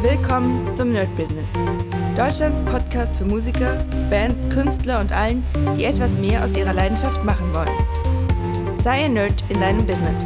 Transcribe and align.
Willkommen 0.00 0.72
zum 0.76 0.92
Nerd 0.92 1.14
Business. 1.16 1.50
Deutschlands 2.16 2.62
Podcast 2.62 3.18
für 3.18 3.24
Musiker, 3.24 3.84
Bands, 4.08 4.48
Künstler 4.48 5.00
und 5.00 5.10
allen, 5.10 5.44
die 5.76 5.86
etwas 5.86 6.12
mehr 6.12 6.44
aus 6.44 6.56
ihrer 6.56 6.72
Leidenschaft 6.72 7.24
machen 7.24 7.52
wollen. 7.52 8.78
Sei 8.80 9.06
ein 9.06 9.14
Nerd 9.14 9.42
in 9.48 9.60
deinem 9.60 9.84
Business. 9.84 10.24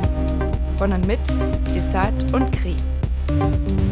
Von 0.76 0.92
und 0.92 1.06
mit 1.06 1.20
Desart 1.74 2.34
und 2.34 2.52
Kri. 2.52 2.76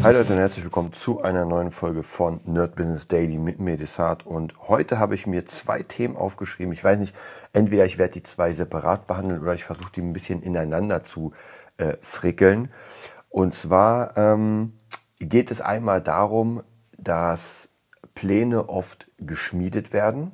Hi 0.03 0.13
Leute 0.13 0.33
und 0.33 0.39
herzlich 0.39 0.63
willkommen 0.63 0.93
zu 0.93 1.23
einer 1.23 1.45
neuen 1.45 1.71
Folge 1.71 2.03
von 2.03 2.41
Nerd 2.45 2.75
Business 2.75 3.07
Daily 3.07 3.39
mit 3.39 3.59
mir 3.59 3.75
Desart 3.75 4.23
und 4.23 4.53
heute 4.67 4.99
habe 4.99 5.15
ich 5.15 5.25
mir 5.25 5.47
zwei 5.47 5.81
Themen 5.81 6.15
aufgeschrieben. 6.15 6.73
Ich 6.73 6.83
weiß 6.83 6.99
nicht, 6.99 7.15
entweder 7.53 7.85
ich 7.85 7.97
werde 7.97 8.13
die 8.13 8.23
zwei 8.23 8.53
separat 8.53 9.07
behandeln 9.07 9.41
oder 9.41 9.55
ich 9.55 9.63
versuche 9.63 9.91
die 9.95 10.01
ein 10.01 10.13
bisschen 10.13 10.43
ineinander 10.43 11.01
zu 11.01 11.33
äh, 11.77 11.97
frickeln. 12.01 12.69
Und 13.29 13.55
zwar 13.55 14.15
ähm, 14.15 14.73
geht 15.29 15.51
es 15.51 15.61
einmal 15.61 16.01
darum, 16.01 16.63
dass 16.97 17.69
Pläne 18.15 18.69
oft 18.69 19.09
geschmiedet 19.17 19.93
werden 19.93 20.31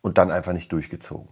und 0.00 0.18
dann 0.18 0.30
einfach 0.30 0.52
nicht 0.52 0.72
durchgezogen. 0.72 1.28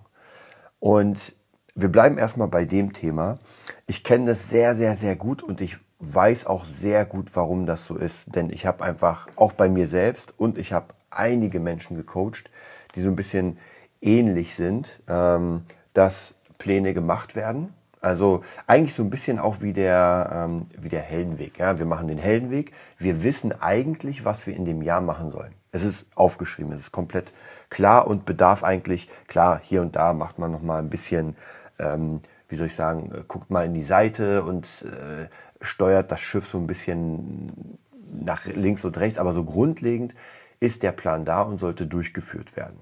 Und 0.78 1.34
wir 1.74 1.90
bleiben 1.90 2.18
erstmal 2.18 2.48
bei 2.48 2.64
dem 2.64 2.92
Thema. 2.92 3.38
Ich 3.86 4.04
kenne 4.04 4.26
das 4.26 4.50
sehr, 4.50 4.74
sehr, 4.74 4.96
sehr 4.96 5.16
gut 5.16 5.42
und 5.42 5.60
ich 5.60 5.78
weiß 6.00 6.46
auch 6.46 6.64
sehr 6.64 7.04
gut, 7.04 7.36
warum 7.36 7.66
das 7.66 7.86
so 7.86 7.96
ist. 7.96 8.34
Denn 8.34 8.50
ich 8.50 8.66
habe 8.66 8.82
einfach 8.82 9.28
auch 9.36 9.52
bei 9.52 9.68
mir 9.68 9.86
selbst 9.86 10.34
und 10.38 10.58
ich 10.58 10.72
habe 10.72 10.94
einige 11.10 11.60
Menschen 11.60 11.96
gecoacht, 11.96 12.50
die 12.94 13.02
so 13.02 13.08
ein 13.08 13.16
bisschen 13.16 13.58
ähnlich 14.00 14.54
sind, 14.54 15.00
ähm, 15.08 15.64
dass 15.92 16.38
Pläne 16.58 16.94
gemacht 16.94 17.36
werden 17.36 17.74
also 18.00 18.42
eigentlich 18.66 18.94
so 18.94 19.02
ein 19.02 19.10
bisschen 19.10 19.38
auch 19.38 19.60
wie 19.60 19.72
der, 19.72 20.30
ähm, 20.32 20.66
wie 20.78 20.88
der 20.88 21.02
Heldenweg. 21.02 21.58
Ja? 21.58 21.78
Wir 21.78 21.86
machen 21.86 22.08
den 22.08 22.18
Heldenweg. 22.18 22.72
Wir 22.98 23.22
wissen 23.22 23.60
eigentlich, 23.60 24.24
was 24.24 24.46
wir 24.46 24.56
in 24.56 24.64
dem 24.64 24.82
Jahr 24.82 25.00
machen 25.00 25.30
sollen. 25.30 25.52
Es 25.72 25.84
ist 25.84 26.06
aufgeschrieben, 26.14 26.72
es 26.72 26.80
ist 26.80 26.92
komplett 26.92 27.32
klar 27.68 28.06
und 28.06 28.24
bedarf 28.24 28.64
eigentlich, 28.64 29.08
klar, 29.28 29.60
hier 29.62 29.82
und 29.82 29.94
da 29.94 30.12
macht 30.14 30.38
man 30.38 30.50
nochmal 30.50 30.80
ein 30.80 30.90
bisschen, 30.90 31.36
ähm, 31.78 32.20
wie 32.48 32.56
soll 32.56 32.66
ich 32.66 32.74
sagen, 32.74 33.12
äh, 33.14 33.22
guckt 33.28 33.50
mal 33.50 33.66
in 33.66 33.74
die 33.74 33.84
Seite 33.84 34.42
und 34.42 34.66
äh, 34.82 35.28
steuert 35.60 36.10
das 36.10 36.20
Schiff 36.20 36.48
so 36.48 36.58
ein 36.58 36.66
bisschen 36.66 37.78
nach 38.10 38.46
links 38.46 38.84
und 38.84 38.96
rechts. 38.98 39.18
Aber 39.18 39.32
so 39.32 39.44
grundlegend 39.44 40.14
ist 40.58 40.82
der 40.82 40.92
Plan 40.92 41.24
da 41.24 41.42
und 41.42 41.58
sollte 41.58 41.86
durchgeführt 41.86 42.56
werden. 42.56 42.80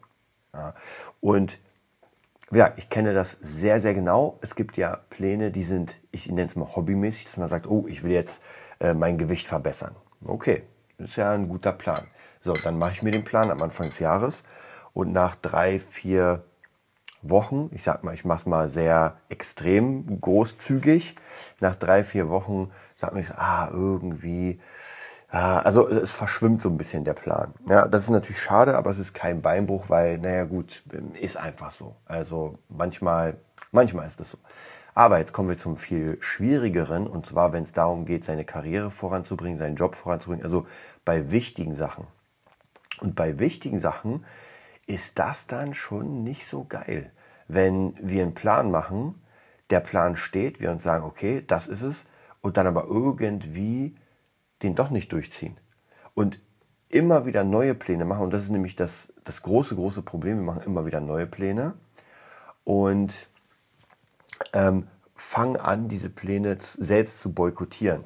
Ja? 0.55 0.75
Und 1.21 1.59
ja, 2.53 2.73
ich 2.77 2.89
kenne 2.89 3.15
das 3.15 3.33
sehr, 3.41 3.81
sehr 3.81 3.95
genau. 3.95 4.39
Es 4.41 4.55
gibt 4.55 4.77
ja 4.77 5.01
Pläne, 5.11 5.51
die 5.51 5.65
sind, 5.65 5.99
ich 6.11 6.29
nenne 6.29 6.47
es 6.49 6.57
mal 6.57 6.75
hobbymäßig, 6.75 7.25
dass 7.25 7.37
man 7.37 7.49
sagt, 7.49 7.67
oh, 7.67 7.87
ich 7.89 8.03
will 8.03 8.13
jetzt 8.13 8.41
äh, 8.81 8.95
mein 8.95 9.19
Gewicht 9.19 9.47
verbessern. 9.47 9.95
Okay, 10.25 10.63
ist 10.99 11.17
ja 11.17 11.33
ein 11.33 11.49
guter 11.49 11.73
Plan. 11.73 12.07
So, 12.41 12.53
dann 12.53 12.79
mache 12.79 12.93
ich 12.93 13.03
mir 13.03 13.11
den 13.11 13.25
Plan 13.25 13.51
am 13.51 13.63
Anfang 13.63 13.89
des 13.89 13.99
Jahres 13.99 14.45
und 14.95 15.13
nach 15.13 15.35
drei, 15.35 15.79
vier 15.79 16.45
Wochen, 17.23 17.69
ich 17.73 17.83
sag 17.83 18.05
mal, 18.05 18.15
ich 18.15 18.25
mache 18.25 18.39
es 18.39 18.47
mal 18.47 18.69
sehr 18.69 19.19
extrem 19.29 20.21
großzügig, 20.21 21.17
nach 21.61 21.75
drei, 21.75 22.05
vier 22.05 22.29
Wochen 22.29 22.71
sagt 22.95 23.15
man, 23.15 23.25
ah, 23.37 23.69
irgendwie 23.73 24.61
also 25.31 25.89
es 25.89 26.15
verschwimmt 26.15 26.63
so 26.63 26.71
ein 26.71 26.79
bisschen 26.79 27.05
der 27.05 27.13
Plan. 27.15 27.53
Ja, 27.69 27.87
das 27.87 28.05
ist 28.05 28.11
natürlich 28.11 28.41
schade, 28.41 28.77
aber 28.77 28.91
es 28.91 28.99
ist 28.99 29.13
kein 29.13 29.43
Beinbruch, 29.43 29.89
weil, 29.89 30.19
naja 30.19 30.45
gut, 30.45 30.83
ist 31.21 31.37
einfach 31.37 31.71
so. 31.71 31.97
Also 32.07 32.59
manchmal, 32.69 33.37
manchmal 33.71 34.07
ist 34.07 34.21
das 34.21 34.31
so. 34.31 34.39
Aber 34.95 35.19
jetzt 35.19 35.33
kommen 35.33 35.49
wir 35.49 35.57
zum 35.57 35.77
viel 35.77 36.17
schwierigeren, 36.21 37.07
und 37.07 37.25
zwar, 37.27 37.53
wenn 37.53 37.63
es 37.63 37.73
darum 37.73 38.05
geht, 38.05 38.25
seine 38.25 38.45
Karriere 38.45 38.91
voranzubringen, 38.91 39.59
seinen 39.59 39.77
Job 39.77 39.95
voranzubringen, 39.95 40.45
also 40.45 40.67
bei 41.05 41.31
wichtigen 41.31 41.77
Sachen. 41.77 42.07
Und 43.01 43.15
bei 43.15 43.39
wichtigen 43.39 43.79
Sachen 43.79 44.25
ist 44.87 45.19
das 45.19 45.47
dann 45.47 45.75
schon 45.75 46.25
nicht 46.25 46.49
so 46.49 46.65
geil. 46.65 47.13
Wenn 47.47 47.95
wir 48.01 48.23
einen 48.23 48.35
Plan 48.35 48.71
machen, 48.71 49.15
der 49.71 49.81
Plan 49.81 50.17
steht, 50.17 50.61
wir 50.61 50.71
uns 50.71 50.83
sagen, 50.83 51.05
okay, 51.05 51.45
das 51.47 51.69
ist 51.69 51.83
es, 51.83 52.07
und 52.41 52.57
dann 52.57 52.67
aber 52.67 52.87
irgendwie 52.87 53.95
den 54.63 54.75
doch 54.75 54.91
nicht 54.91 55.13
durchziehen. 55.13 55.57
Und 56.15 56.41
immer 56.89 57.27
wieder 57.27 57.45
neue 57.45 57.75
Pläne 57.75 58.05
machen. 58.05 58.25
Und 58.25 58.33
das 58.33 58.45
ist 58.45 58.51
nämlich 58.51 58.77
das, 58.77 59.13
das 59.25 59.43
große, 59.43 59.75
große 59.75 60.03
Problem. 60.03 60.39
Wir 60.39 60.45
machen 60.45 60.63
immer 60.63 60.87
wieder 60.87 61.01
neue 61.01 61.27
Pläne 61.27 61.75
und 62.65 63.15
ähm, 64.53 64.87
fangen 65.15 65.57
an, 65.57 65.89
diese 65.89 66.11
Pläne 66.11 66.57
selbst 66.61 67.21
zu 67.21 67.33
boykottieren. 67.33 68.05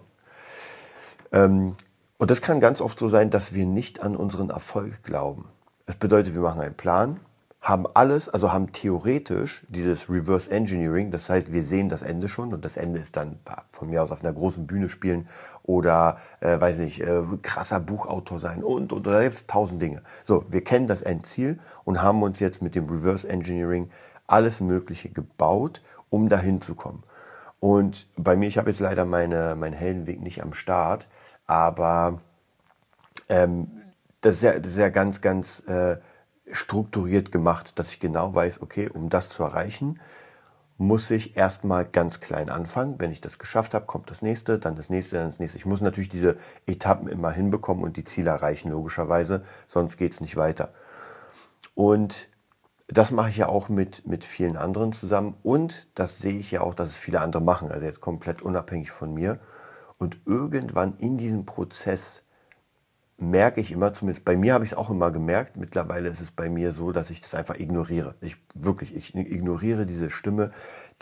Ähm, 1.32 1.76
und 2.18 2.30
das 2.30 2.42
kann 2.42 2.60
ganz 2.60 2.80
oft 2.80 2.98
so 2.98 3.08
sein, 3.08 3.30
dass 3.30 3.52
wir 3.52 3.66
nicht 3.66 4.02
an 4.02 4.16
unseren 4.16 4.50
Erfolg 4.50 5.02
glauben. 5.02 5.48
Das 5.86 5.96
bedeutet, 5.96 6.34
wir 6.34 6.42
machen 6.42 6.60
einen 6.60 6.76
Plan, 6.76 7.20
haben 7.62 7.86
alles, 7.94 8.28
also 8.28 8.52
haben 8.52 8.72
theoretisch 8.72 9.64
dieses 9.68 10.10
Reverse 10.10 10.50
Engineering, 10.50 11.12
das 11.12 11.30
heißt, 11.30 11.52
wir 11.52 11.62
sehen 11.62 11.88
das 11.88 12.02
Ende 12.02 12.26
schon 12.26 12.52
und 12.52 12.64
das 12.64 12.76
Ende 12.76 12.98
ist 12.98 13.16
dann 13.16 13.38
von 13.70 13.88
mir 13.88 14.02
aus 14.02 14.10
auf 14.10 14.24
einer 14.24 14.32
großen 14.32 14.66
Bühne 14.66 14.88
spielen 14.88 15.28
oder, 15.62 16.18
äh, 16.40 16.60
weiß 16.60 16.78
nicht, 16.78 17.00
äh, 17.00 17.22
krasser 17.40 17.78
Buchautor 17.78 18.40
sein 18.40 18.64
und, 18.64 18.92
und, 18.92 19.06
oder 19.06 19.22
gibt 19.22 19.36
es 19.36 19.46
tausend 19.46 19.80
Dinge. 19.80 20.02
So, 20.24 20.44
wir 20.48 20.64
kennen 20.64 20.88
das 20.88 21.02
Endziel 21.02 21.60
und 21.84 22.02
haben 22.02 22.24
uns 22.24 22.40
jetzt 22.40 22.62
mit 22.62 22.74
dem 22.74 22.88
Reverse 22.88 23.28
Engineering 23.28 23.90
alles 24.26 24.60
Mögliche 24.60 25.10
gebaut, 25.10 25.82
um 26.10 26.28
dahin 26.28 26.60
zu 26.60 26.74
kommen. 26.74 27.04
Und 27.60 28.08
bei 28.16 28.34
mir, 28.34 28.48
ich 28.48 28.58
habe 28.58 28.70
jetzt 28.70 28.80
leider 28.80 29.04
meine, 29.04 29.54
meinen 29.54 29.74
Heldenweg 29.74 30.20
nicht 30.20 30.42
am 30.42 30.52
Start, 30.52 31.06
aber 31.46 32.20
ähm, 33.28 33.68
das, 34.20 34.34
ist 34.34 34.42
ja, 34.42 34.58
das 34.58 34.72
ist 34.72 34.78
ja 34.78 34.88
ganz, 34.88 35.20
ganz... 35.20 35.60
Äh, 35.68 35.98
strukturiert 36.52 37.32
gemacht, 37.32 37.78
dass 37.78 37.90
ich 37.90 38.00
genau 38.00 38.34
weiß, 38.34 38.62
okay, 38.62 38.88
um 38.88 39.08
das 39.08 39.28
zu 39.28 39.42
erreichen, 39.42 39.98
muss 40.78 41.10
ich 41.10 41.36
erstmal 41.36 41.84
ganz 41.84 42.20
klein 42.20 42.48
anfangen. 42.48 42.96
Wenn 42.98 43.12
ich 43.12 43.20
das 43.20 43.38
geschafft 43.38 43.74
habe, 43.74 43.86
kommt 43.86 44.10
das 44.10 44.22
nächste, 44.22 44.58
dann 44.58 44.76
das 44.76 44.90
nächste, 44.90 45.16
dann 45.16 45.28
das 45.28 45.38
nächste. 45.38 45.58
Ich 45.58 45.66
muss 45.66 45.80
natürlich 45.80 46.08
diese 46.08 46.36
Etappen 46.66 47.08
immer 47.08 47.30
hinbekommen 47.30 47.84
und 47.84 47.96
die 47.96 48.04
Ziele 48.04 48.30
erreichen, 48.30 48.70
logischerweise, 48.70 49.44
sonst 49.66 49.96
geht 49.96 50.12
es 50.12 50.20
nicht 50.20 50.36
weiter. 50.36 50.72
Und 51.74 52.28
das 52.88 53.10
mache 53.10 53.30
ich 53.30 53.36
ja 53.38 53.48
auch 53.48 53.68
mit, 53.68 54.06
mit 54.06 54.24
vielen 54.24 54.56
anderen 54.56 54.92
zusammen 54.92 55.34
und 55.42 55.88
das 55.94 56.18
sehe 56.18 56.38
ich 56.38 56.50
ja 56.50 56.60
auch, 56.60 56.74
dass 56.74 56.90
es 56.90 56.96
viele 56.96 57.20
andere 57.20 57.42
machen, 57.42 57.70
also 57.70 57.86
jetzt 57.86 58.00
komplett 58.00 58.42
unabhängig 58.42 58.90
von 58.90 59.14
mir. 59.14 59.38
Und 59.98 60.20
irgendwann 60.26 60.96
in 60.98 61.16
diesem 61.16 61.46
Prozess 61.46 62.21
merke 63.22 63.60
ich 63.60 63.72
immer, 63.72 63.92
zumindest 63.92 64.24
bei 64.24 64.36
mir 64.36 64.54
habe 64.54 64.64
ich 64.64 64.72
es 64.72 64.76
auch 64.76 64.90
immer 64.90 65.10
gemerkt, 65.10 65.56
mittlerweile 65.56 66.08
ist 66.08 66.20
es 66.20 66.32
bei 66.32 66.48
mir 66.48 66.72
so, 66.72 66.92
dass 66.92 67.10
ich 67.10 67.20
das 67.20 67.34
einfach 67.34 67.54
ignoriere. 67.54 68.14
Ich 68.20 68.36
wirklich, 68.54 68.94
ich 68.94 69.14
ignoriere 69.14 69.86
diese 69.86 70.10
Stimme, 70.10 70.50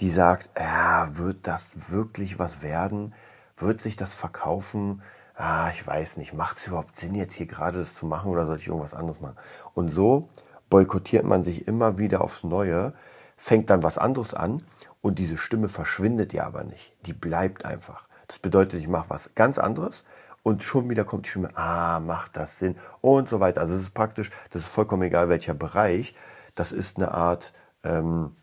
die 0.00 0.10
sagt, 0.10 0.50
ja, 0.56 1.16
wird 1.16 1.46
das 1.46 1.90
wirklich 1.90 2.38
was 2.38 2.62
werden? 2.62 3.14
Wird 3.56 3.80
sich 3.80 3.96
das 3.96 4.14
verkaufen? 4.14 5.02
Ah, 5.34 5.70
ich 5.70 5.86
weiß 5.86 6.18
nicht, 6.18 6.34
macht 6.34 6.58
es 6.58 6.66
überhaupt 6.66 6.98
Sinn, 6.98 7.14
jetzt 7.14 7.34
hier 7.34 7.46
gerade 7.46 7.78
das 7.78 7.94
zu 7.94 8.06
machen 8.06 8.30
oder 8.30 8.46
soll 8.46 8.58
ich 8.58 8.68
irgendwas 8.68 8.94
anderes 8.94 9.20
machen? 9.20 9.36
Und 9.74 9.88
so 9.88 10.28
boykottiert 10.68 11.24
man 11.24 11.42
sich 11.42 11.66
immer 11.66 11.98
wieder 11.98 12.20
aufs 12.20 12.44
Neue, 12.44 12.92
fängt 13.36 13.70
dann 13.70 13.82
was 13.82 13.98
anderes 13.98 14.34
an 14.34 14.62
und 15.00 15.18
diese 15.18 15.38
Stimme 15.38 15.68
verschwindet 15.68 16.32
ja 16.34 16.44
aber 16.44 16.64
nicht. 16.64 16.92
Die 17.06 17.14
bleibt 17.14 17.64
einfach. 17.64 18.08
Das 18.28 18.38
bedeutet, 18.38 18.78
ich 18.78 18.88
mache 18.88 19.10
was 19.10 19.34
ganz 19.34 19.58
anderes, 19.58 20.04
und 20.42 20.64
schon 20.64 20.88
wieder 20.88 21.04
kommt 21.04 21.26
die 21.26 21.30
Stimme, 21.30 21.50
ah, 21.56 22.00
macht 22.00 22.36
das 22.36 22.58
Sinn 22.58 22.76
und 23.00 23.28
so 23.28 23.40
weiter. 23.40 23.60
Also 23.60 23.74
es 23.74 23.82
ist 23.82 23.94
praktisch, 23.94 24.30
das 24.50 24.62
ist 24.62 24.68
vollkommen 24.68 25.02
egal, 25.02 25.28
welcher 25.28 25.54
Bereich. 25.54 26.14
Das 26.54 26.72
ist 26.72 26.96
eine 26.96 27.12
Art, 27.12 27.52
ähm, 27.84 28.36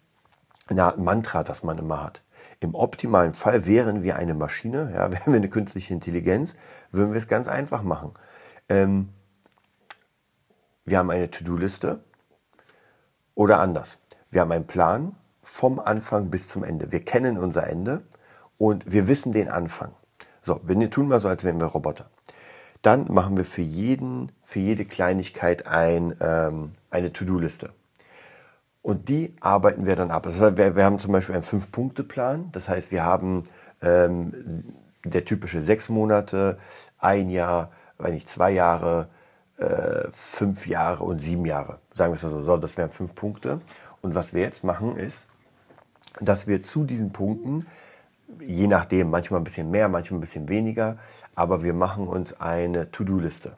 eine 0.68 0.84
Art 0.84 1.00
Mantra, 1.00 1.44
das 1.44 1.64
man 1.64 1.78
immer 1.78 2.04
hat. 2.04 2.24
Im 2.60 2.76
optimalen 2.76 3.34
Fall 3.34 3.66
wären 3.66 4.04
wir 4.04 4.16
eine 4.16 4.34
Maschine, 4.34 4.92
ja, 4.94 5.12
wären 5.12 5.34
wir 5.34 5.36
eine 5.36 5.50
künstliche 5.50 5.94
Intelligenz, 5.94 6.56
würden 6.92 7.14
wir 7.14 7.18
es 7.18 7.28
ganz 7.28 7.48
einfach 7.48 7.84
machen. 7.84 8.14
Ähm, 8.70 9.10
wir 10.86 11.00
haben 11.00 11.10
eine 11.10 11.30
To-Do-Liste 11.30 12.04
oder 13.36 13.60
anders. 13.60 14.00
Wir 14.30 14.42
haben 14.42 14.52
einen 14.52 14.68
Plan 14.68 15.16
vom 15.42 15.80
Anfang 15.80 16.30
bis 16.30 16.48
zum 16.48 16.64
Ende. 16.64 16.92
Wir 16.92 17.04
kennen 17.04 17.38
unser 17.38 17.68
Ende 17.68 18.04
und 18.58 18.92
wir 18.92 19.08
wissen 19.08 19.32
den 19.32 19.50
Anfang. 19.50 19.94
So, 20.48 20.62
wir 20.64 20.90
tun 20.90 21.10
mal 21.10 21.20
so, 21.20 21.28
als 21.28 21.44
wären 21.44 21.60
wir 21.60 21.66
Roboter. 21.66 22.10
Dann 22.82 23.12
machen 23.12 23.36
wir 23.36 23.44
für 23.44 23.62
jeden, 23.62 24.32
für 24.42 24.60
jede 24.60 24.86
Kleinigkeit 24.86 25.68
ein, 25.68 26.16
ähm, 26.22 26.72
eine 26.90 27.12
To-Do-Liste. 27.12 27.72
Und 28.82 29.10
die 29.10 29.36
arbeiten 29.42 29.86
wir 29.86 29.98
dann 29.98 30.10
ab. 30.10 30.24
Das 30.24 30.40
heißt, 30.40 30.56
wir, 30.56 30.78
wir 30.78 30.86
haben 30.86 31.00
zum 31.00 31.12
Beispiel 31.12 31.36
einen 31.36 31.44
Fünf-Punkte-Plan. 31.44 32.48
Das 32.54 32.70
heißt, 32.70 32.94
wir 32.94 33.04
haben 33.04 33.44
ähm, 33.82 34.64
der 35.04 35.26
typische 35.26 35.62
sechs 35.62 35.90
Monate, 35.90 36.58
ein 36.98 37.30
Jahr, 37.30 37.72
wenn 37.98 38.14
nicht 38.14 38.30
zwei 38.30 38.52
Jahre, 38.52 39.10
äh, 39.58 40.08
fünf 40.12 40.66
Jahre 40.66 41.04
und 41.04 41.20
sieben 41.20 41.46
Jahre. 41.46 41.80
Sagen 41.94 42.14
wir 42.14 42.16
es 42.16 42.22
so, 42.22 42.42
so, 42.42 42.56
das 42.56 42.78
wären 42.78 42.92
fünf 42.92 43.16
Punkte. 43.16 43.60
Und 44.02 44.16
was 44.16 44.34
wir 44.34 44.44
jetzt 44.44 44.64
machen 44.64 44.96
ist, 44.96 45.28
dass 46.22 46.48
wir 46.48 46.64
zu 46.64 46.86
diesen 46.86 47.12
Punkten 47.12 47.66
je 48.40 48.68
nachdem, 48.68 49.10
manchmal 49.10 49.40
ein 49.40 49.44
bisschen 49.44 49.72
mehr, 49.72 49.90
manchmal 49.90 50.20
ein 50.20 50.22
bisschen 50.22 50.50
weniger, 50.50 50.98
aber 51.36 51.64
wir 51.64 51.74
machen 51.74 52.08
uns 52.08 52.40
eine 52.40 52.92
To-Do-Liste. 52.92 53.58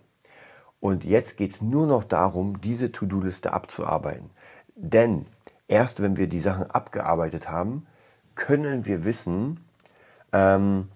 Und 0.80 1.04
jetzt 1.04 1.38
geht 1.38 1.52
es 1.52 1.62
nur 1.62 1.88
noch 1.88 2.04
darum, 2.04 2.62
diese 2.62 2.92
To-Do-Liste 2.92 3.52
abzuarbeiten. 3.54 4.30
Denn 4.76 5.26
erst 5.68 6.02
wenn 6.02 6.18
wir 6.18 6.28
die 6.28 6.40
Sachen 6.40 6.70
abgearbeitet 6.70 7.50
haben, 7.50 7.86
können 8.36 8.86
wir 8.86 9.04
wissen, 9.04 9.60
ähm, 10.32 10.88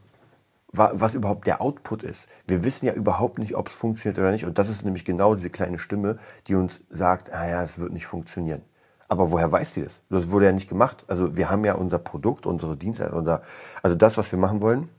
was 0.75 1.13
überhaupt 1.13 1.45
der 1.45 1.61
Output 1.61 2.01
ist. 2.01 2.27
Wir 2.47 2.63
wissen 2.63 2.87
ja 2.87 2.93
überhaupt 2.93 3.37
nicht, 3.37 3.55
ob 3.55 3.67
es 3.67 3.75
funktioniert 3.75 4.17
oder 4.17 4.31
nicht. 4.31 4.45
Und 4.45 4.57
das 4.57 4.69
ist 4.69 4.83
nämlich 4.83 5.05
genau 5.05 5.35
diese 5.35 5.51
kleine 5.51 5.77
Stimme, 5.77 6.17
die 6.47 6.55
uns 6.55 6.81
sagt, 6.89 7.27
naja, 7.27 7.59
ah 7.59 7.63
es 7.63 7.77
wird 7.77 7.93
nicht 7.93 8.07
funktionieren. 8.07 8.63
Aber 9.13 9.29
woher 9.29 9.51
weiß 9.51 9.73
die 9.73 9.83
das? 9.83 10.01
Das 10.09 10.31
wurde 10.31 10.47
ja 10.47 10.51
nicht 10.51 10.67
gemacht. 10.67 11.05
Also 11.07 11.37
wir 11.37 11.51
haben 11.51 11.63
ja 11.65 11.75
unser 11.75 11.99
Produkt, 11.99 12.47
unsere 12.47 12.75
Dienstleistung, 12.75 13.19
unser, 13.19 13.43
also 13.83 13.95
das, 13.95 14.17
was 14.17 14.31
wir 14.31 14.39
machen 14.39 14.63
wollen, 14.63 14.89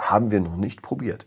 haben 0.00 0.30
wir 0.30 0.40
noch 0.40 0.56
nicht 0.56 0.80
probiert. 0.80 1.26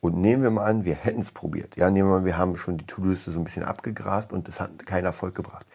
Und 0.00 0.16
nehmen 0.16 0.42
wir 0.42 0.50
mal 0.50 0.64
an, 0.64 0.86
wir 0.86 0.94
hätten 0.94 1.20
es 1.20 1.30
probiert. 1.30 1.76
Ja, 1.76 1.90
nehmen 1.90 2.08
wir 2.08 2.20
mal, 2.20 2.24
wir 2.24 2.38
haben 2.38 2.56
schon 2.56 2.78
die 2.78 2.86
To-Do-Liste 2.86 3.32
so 3.32 3.38
ein 3.38 3.44
bisschen 3.44 3.64
abgegrast 3.64 4.32
und 4.32 4.48
es 4.48 4.60
hat 4.60 4.86
keinen 4.86 5.04
Erfolg 5.04 5.34
gebracht. 5.34 5.66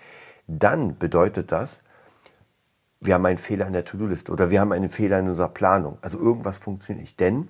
Dann 0.48 0.98
bedeutet 0.98 1.52
das, 1.52 1.84
wir 3.00 3.14
haben 3.14 3.26
einen 3.28 3.38
Fehler 3.38 3.68
in 3.68 3.74
der 3.74 3.86
To-Do-Liste 3.86 4.32
oder 4.32 4.50
wir 4.50 4.62
haben 4.62 4.72
einen 4.72 4.90
Fehler 4.90 5.20
in 5.20 5.30
unserer 5.30 5.50
Planung. 5.50 6.00
Also 6.02 6.18
irgendwas 6.18 6.58
funktioniert 6.58 7.02
nicht. 7.02 7.20
Denn 7.20 7.50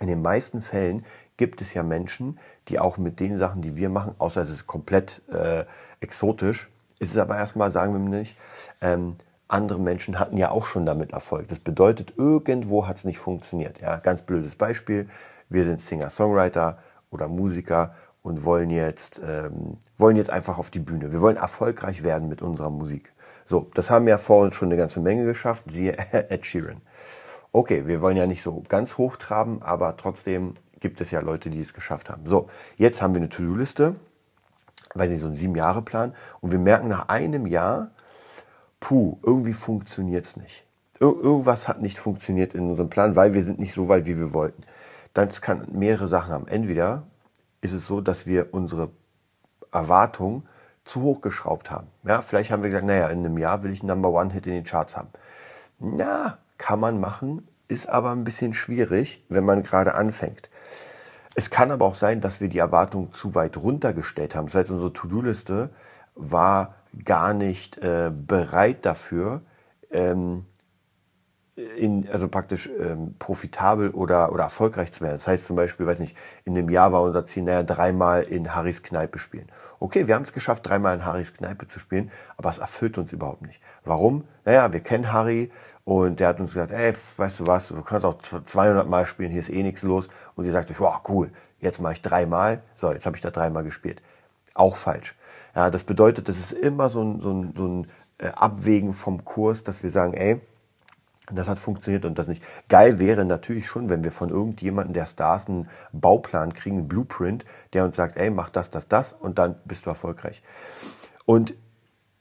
in 0.00 0.06
den 0.06 0.22
meisten 0.22 0.62
Fällen 0.62 1.04
gibt 1.36 1.60
es 1.60 1.74
ja 1.74 1.82
Menschen, 1.82 2.38
die 2.68 2.78
auch 2.78 2.96
mit 2.96 3.20
den 3.20 3.36
Sachen, 3.36 3.60
die 3.60 3.76
wir 3.76 3.90
machen, 3.90 4.14
außer 4.16 4.40
es 4.40 4.48
ist 4.48 4.66
komplett 4.66 5.20
äh, 5.28 5.66
exotisch, 6.00 6.70
ist 7.00 7.10
es 7.10 7.16
aber 7.16 7.36
erstmal, 7.36 7.72
sagen 7.72 7.92
wir 7.92 8.18
nicht, 8.18 8.36
ähm, 8.80 9.16
andere 9.48 9.80
Menschen 9.80 10.20
hatten 10.20 10.36
ja 10.36 10.52
auch 10.52 10.66
schon 10.66 10.86
damit 10.86 11.12
Erfolg. 11.12 11.48
Das 11.48 11.58
bedeutet, 11.58 12.14
irgendwo 12.16 12.86
hat 12.86 12.98
es 12.98 13.04
nicht 13.04 13.18
funktioniert. 13.18 13.80
Ja, 13.80 13.96
ganz 13.96 14.22
blödes 14.22 14.54
Beispiel. 14.54 15.08
Wir 15.48 15.64
sind 15.64 15.80
Singer-Songwriter 15.80 16.78
oder 17.10 17.26
Musiker 17.26 17.94
und 18.22 18.44
wollen 18.44 18.70
jetzt, 18.70 19.20
ähm, 19.26 19.78
wollen 19.96 20.16
jetzt 20.16 20.30
einfach 20.30 20.58
auf 20.58 20.70
die 20.70 20.78
Bühne. 20.78 21.10
Wir 21.10 21.20
wollen 21.20 21.36
erfolgreich 21.36 22.04
werden 22.04 22.28
mit 22.28 22.42
unserer 22.42 22.70
Musik. 22.70 23.12
So, 23.46 23.68
das 23.74 23.90
haben 23.90 24.06
ja 24.06 24.18
vor 24.18 24.44
uns 24.44 24.54
schon 24.54 24.68
eine 24.68 24.76
ganze 24.76 25.00
Menge 25.00 25.24
geschafft, 25.24 25.64
siehe 25.66 25.96
Ed 26.12 26.46
Sheeran. 26.46 26.80
Okay, 27.50 27.88
wir 27.88 28.00
wollen 28.00 28.16
ja 28.16 28.26
nicht 28.26 28.42
so 28.42 28.62
ganz 28.68 28.96
hoch 28.96 29.16
traben, 29.16 29.60
aber 29.62 29.96
trotzdem 29.96 30.54
gibt 30.78 31.00
es 31.00 31.10
ja 31.10 31.20
Leute, 31.20 31.50
die 31.50 31.60
es 31.60 31.74
geschafft 31.74 32.10
haben. 32.10 32.26
So, 32.26 32.48
jetzt 32.76 33.02
haben 33.02 33.14
wir 33.14 33.20
eine 33.20 33.28
To-Do-Liste, 33.28 33.96
weiß 34.94 35.10
nicht, 35.10 35.20
so 35.20 35.26
einen 35.26 35.36
Sieben-Jahre-Plan 35.36 36.14
und 36.40 36.50
wir 36.50 36.58
merken 36.58 36.88
nach 36.88 37.08
einem 37.08 37.46
Jahr, 37.46 37.90
puh, 38.80 39.18
irgendwie 39.22 39.52
funktioniert 39.52 40.26
es 40.26 40.36
nicht. 40.36 40.64
Ir 41.00 41.06
irgendwas 41.06 41.68
hat 41.68 41.80
nicht 41.80 41.98
funktioniert 41.98 42.54
in 42.54 42.68
unserem 42.68 42.90
Plan, 42.90 43.16
weil 43.16 43.32
wir 43.32 43.42
sind 43.42 43.58
nicht 43.58 43.72
so 43.72 43.88
weit, 43.88 44.06
wie 44.06 44.18
wir 44.18 44.34
wollten. 44.34 44.64
Das 45.14 45.40
kann 45.40 45.66
mehrere 45.72 46.08
Sachen 46.08 46.32
haben. 46.32 46.48
Entweder 46.48 47.04
ist 47.62 47.72
es 47.72 47.86
so, 47.86 48.00
dass 48.00 48.26
wir 48.26 48.52
unsere 48.52 48.90
Erwartungen 49.72 50.46
zu 50.84 51.02
hoch 51.02 51.20
geschraubt 51.20 51.70
haben. 51.70 51.88
Ja, 52.04 52.22
vielleicht 52.22 52.50
haben 52.50 52.62
wir 52.62 52.70
gesagt, 52.70 52.86
naja, 52.86 53.08
in 53.08 53.18
einem 53.18 53.38
Jahr 53.38 53.62
will 53.62 53.72
ich 53.72 53.80
einen 53.80 53.88
Number 53.88 54.10
One 54.10 54.32
Hit 54.32 54.46
in 54.46 54.52
den 54.52 54.64
Charts 54.64 54.96
haben. 54.96 55.08
Na, 55.78 56.38
kann 56.58 56.80
man 56.80 57.00
machen, 57.00 57.46
ist 57.68 57.88
aber 57.88 58.10
ein 58.10 58.24
bisschen 58.24 58.54
schwierig, 58.54 59.24
wenn 59.28 59.44
man 59.44 59.62
gerade 59.62 59.94
anfängt. 59.94 60.50
Es 61.34 61.50
kann 61.50 61.70
aber 61.70 61.86
auch 61.86 61.94
sein, 61.94 62.20
dass 62.20 62.40
wir 62.40 62.48
die 62.48 62.58
Erwartungen 62.58 63.12
zu 63.12 63.34
weit 63.34 63.56
runtergestellt 63.56 64.34
haben. 64.34 64.46
Das 64.46 64.54
heißt, 64.56 64.70
unsere 64.70 64.92
To-Do-Liste 64.92 65.70
war 66.14 66.74
gar 67.04 67.34
nicht 67.34 67.78
äh, 67.78 68.10
bereit 68.12 68.84
dafür, 68.84 69.42
ähm, 69.90 70.46
in, 71.76 72.08
also 72.10 72.28
praktisch 72.28 72.70
ähm, 72.80 73.16
profitabel 73.18 73.90
oder, 73.90 74.32
oder 74.32 74.44
erfolgreich 74.44 74.92
zu 74.92 75.02
werden. 75.02 75.14
Das 75.14 75.26
heißt 75.26 75.44
zum 75.44 75.56
Beispiel, 75.56 75.86
weiß 75.86 76.00
nicht, 76.00 76.16
in 76.44 76.54
dem 76.54 76.70
Jahr 76.70 76.92
war 76.92 77.02
unser 77.02 77.26
Ziel, 77.26 77.42
naja, 77.42 77.62
dreimal 77.62 78.22
in 78.22 78.54
Harrys 78.54 78.82
Kneipe 78.82 79.18
spielen. 79.18 79.50
Okay, 79.78 80.06
wir 80.06 80.14
haben 80.14 80.22
es 80.22 80.32
geschafft, 80.32 80.66
dreimal 80.66 80.94
in 80.94 81.04
Harrys 81.04 81.34
Kneipe 81.34 81.66
zu 81.66 81.78
spielen, 81.78 82.10
aber 82.36 82.50
es 82.50 82.58
erfüllt 82.58 82.98
uns 82.98 83.12
überhaupt 83.12 83.42
nicht. 83.42 83.60
Warum? 83.84 84.24
Naja, 84.44 84.72
wir 84.72 84.80
kennen 84.80 85.12
Harry 85.12 85.50
und 85.84 86.20
der 86.20 86.28
hat 86.28 86.40
uns 86.40 86.52
gesagt, 86.52 86.72
ey, 86.72 86.92
weißt 87.16 87.40
du 87.40 87.46
was, 87.46 87.68
du 87.68 87.82
kannst 87.82 88.04
auch 88.04 88.18
200 88.18 88.88
Mal 88.88 89.06
spielen, 89.06 89.30
hier 89.30 89.40
ist 89.40 89.50
eh 89.50 89.62
nichts 89.62 89.82
los. 89.82 90.08
Und 90.34 90.44
ihr 90.44 90.52
sagt 90.52 90.70
euch, 90.70 90.80
wow, 90.80 91.00
cool, 91.08 91.30
jetzt 91.58 91.80
mache 91.80 91.94
ich 91.94 92.02
dreimal. 92.02 92.62
So, 92.74 92.92
jetzt 92.92 93.06
habe 93.06 93.16
ich 93.16 93.22
da 93.22 93.30
dreimal 93.30 93.64
gespielt. 93.64 94.02
Auch 94.54 94.76
falsch. 94.76 95.16
Ja, 95.54 95.70
das 95.70 95.84
bedeutet, 95.84 96.28
das 96.28 96.38
ist 96.38 96.52
immer 96.52 96.90
so 96.90 97.02
ein, 97.02 97.20
so 97.20 97.32
ein, 97.32 97.54
so 97.56 97.66
ein 97.66 97.86
äh, 98.18 98.28
Abwägen 98.28 98.92
vom 98.92 99.24
Kurs, 99.24 99.64
dass 99.64 99.82
wir 99.82 99.90
sagen, 99.90 100.14
ey, 100.14 100.40
das 101.32 101.48
hat 101.48 101.58
funktioniert 101.58 102.04
und 102.04 102.18
das 102.18 102.28
nicht. 102.28 102.42
Geil 102.68 102.98
wäre 102.98 103.24
natürlich 103.24 103.66
schon, 103.66 103.88
wenn 103.88 104.04
wir 104.04 104.12
von 104.12 104.30
irgendjemandem, 104.30 104.94
der 104.94 105.06
Stars, 105.06 105.48
einen 105.48 105.68
Bauplan 105.92 106.52
kriegen, 106.52 106.78
einen 106.78 106.88
Blueprint, 106.88 107.44
der 107.72 107.84
uns 107.84 107.96
sagt, 107.96 108.16
ey, 108.16 108.30
mach 108.30 108.50
das, 108.50 108.70
das, 108.70 108.88
das 108.88 109.12
und 109.12 109.38
dann 109.38 109.56
bist 109.64 109.86
du 109.86 109.90
erfolgreich. 109.90 110.42
Und 111.24 111.54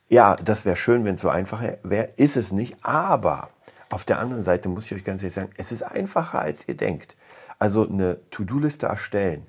ja, 0.10 0.36
das 0.36 0.66
wäre 0.66 0.76
schön, 0.76 1.06
wenn 1.06 1.16
es 1.16 1.22
so 1.22 1.30
einfach 1.30 1.64
wäre. 1.84 2.10
Ist 2.18 2.36
es 2.36 2.52
nicht. 2.52 2.78
Aber 2.84 3.50
auf 3.90 4.06
der 4.06 4.20
anderen 4.20 4.44
Seite 4.44 4.68
muss 4.70 4.86
ich 4.86 4.96
euch 4.96 5.04
ganz 5.04 5.22
ehrlich 5.22 5.36
sagen, 5.36 5.52
es 5.58 5.72
ist 5.72 5.84
einfacher, 5.84 6.40
als 6.40 6.68
ihr 6.68 6.76
denkt. 6.76 7.16
Also 7.60 7.88
eine 7.88 8.18
To-Do-Liste 8.30 8.88
erstellen, 8.88 9.46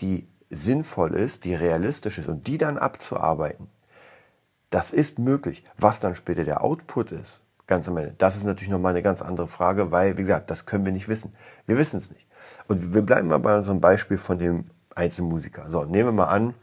die 0.00 0.28
sinnvoll 0.50 1.14
ist, 1.14 1.44
die 1.44 1.54
realistisch 1.54 2.18
ist 2.18 2.28
und 2.28 2.46
die 2.46 2.58
dann 2.58 2.76
abzuarbeiten. 2.76 3.68
Das 4.70 4.92
ist 4.92 5.18
möglich. 5.18 5.64
Was 5.78 6.00
dann 6.00 6.14
später 6.14 6.44
der 6.44 6.62
Output 6.62 7.12
ist, 7.12 7.42
Ganz 7.70 7.86
am 7.86 7.98
Ende. 7.98 8.16
Das 8.18 8.34
ist 8.34 8.42
natürlich 8.42 8.68
nochmal 8.68 8.90
eine 8.90 9.00
ganz 9.00 9.22
andere 9.22 9.46
Frage, 9.46 9.92
weil, 9.92 10.18
wie 10.18 10.22
gesagt, 10.22 10.50
das 10.50 10.66
können 10.66 10.84
wir 10.84 10.92
nicht 10.92 11.06
wissen. 11.06 11.32
Wir 11.66 11.78
wissen 11.78 11.98
es 11.98 12.10
nicht. 12.10 12.26
Und 12.66 12.94
wir 12.94 13.02
bleiben 13.02 13.28
mal 13.28 13.38
bei 13.38 13.56
unserem 13.56 13.80
Beispiel 13.80 14.18
von 14.18 14.40
dem 14.40 14.64
Einzelmusiker. 14.96 15.70
So, 15.70 15.84
nehmen 15.84 16.08
wir 16.08 16.12
mal 16.12 16.24
an, 16.24 16.54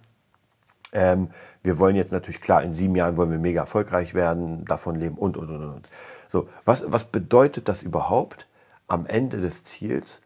ähm, 0.93 1.29
wir 1.63 1.79
wollen 1.79 1.95
jetzt 1.95 2.11
natürlich, 2.11 2.41
klar, 2.41 2.63
in 2.63 2.73
sieben 2.73 2.95
Jahren 2.95 3.17
wollen 3.17 3.31
wir 3.31 3.39
mega 3.39 3.61
erfolgreich 3.61 4.13
werden, 4.13 4.65
davon 4.65 4.95
leben 4.95 5.17
und, 5.17 5.37
und, 5.37 5.49
und, 5.49 5.63
und. 5.63 5.89
So, 6.29 6.49
was, 6.65 6.83
was 6.87 7.05
bedeutet 7.05 7.67
das 7.67 7.83
überhaupt 7.83 8.47
am 8.87 9.05
Ende 9.05 9.41
des 9.41 9.63
Ziels 9.63 10.19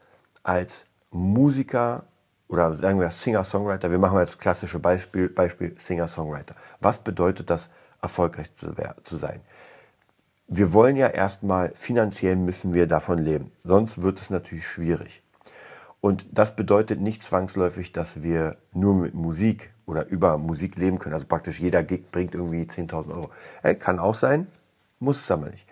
als 0.43 0.85
Musiker 1.11 2.03
oder 2.47 2.73
sagen 2.73 2.99
wir 2.99 3.09
Singer-Songwriter? 3.09 3.91
Wir 3.91 3.99
machen 3.99 4.19
jetzt 4.19 4.39
klassische 4.39 4.79
Beispiel, 4.79 5.29
Beispiel 5.29 5.75
Singer-Songwriter. 5.77 6.55
Was 6.79 6.99
bedeutet 6.99 7.49
das, 7.49 7.69
erfolgreich 8.01 8.49
zu, 8.55 8.73
zu 9.03 9.17
sein? 9.17 9.41
wir 10.53 10.73
wollen 10.73 10.97
ja 10.97 11.07
erstmal, 11.07 11.71
finanziell 11.75 12.35
müssen 12.35 12.73
wir 12.73 12.85
davon 12.85 13.19
leben. 13.19 13.53
Sonst 13.63 14.01
wird 14.01 14.19
es 14.19 14.29
natürlich 14.29 14.67
schwierig. 14.67 15.23
Und 16.01 16.25
das 16.29 16.57
bedeutet 16.57 16.99
nicht 16.99 17.23
zwangsläufig, 17.23 17.93
dass 17.93 18.21
wir 18.21 18.57
nur 18.73 18.95
mit 18.95 19.13
Musik 19.13 19.71
oder 19.85 20.07
über 20.07 20.37
Musik 20.37 20.77
leben 20.77 20.99
können. 20.99 21.15
Also 21.15 21.27
praktisch 21.27 21.59
jeder 21.59 21.83
Gig 21.83 22.11
bringt 22.11 22.35
irgendwie 22.35 22.63
10.000 22.63 23.13
Euro. 23.13 23.29
Äh, 23.63 23.75
kann 23.75 23.99
auch 23.99 24.15
sein, 24.15 24.47
muss 24.99 25.19
es 25.19 25.31
aber 25.31 25.49
nicht. 25.49 25.65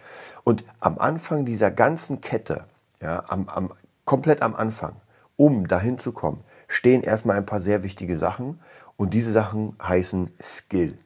Und 0.44 0.64
am 0.80 1.00
Anfang 1.00 1.46
dieser 1.46 1.72
ganzen 1.72 2.22
Kette, 2.22 2.66
ja, 3.02 3.24
am, 3.28 3.48
am, 3.50 3.72
komplett 4.06 4.42
am 4.42 4.56
Anfang, 4.56 4.96
um 5.38 5.68
dahin 5.68 5.98
zu 5.98 6.12
kommen, 6.12 6.44
stehen 6.68 7.04
erstmal 7.04 7.38
ein 7.38 7.46
paar 7.46 7.62
sehr 7.62 7.84
wichtige 7.84 8.18
Sachen. 8.18 8.60
Und 8.98 9.14
diese 9.14 9.32
Sachen 9.32 9.76
heißen 9.82 10.32
Skill. 10.42 10.98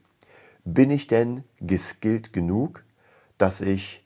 Bin 0.66 0.90
ich 0.90 1.08
denn 1.08 1.44
geskillt 1.60 2.34
genug, 2.34 2.84
dass 3.38 3.62
ich 3.62 4.04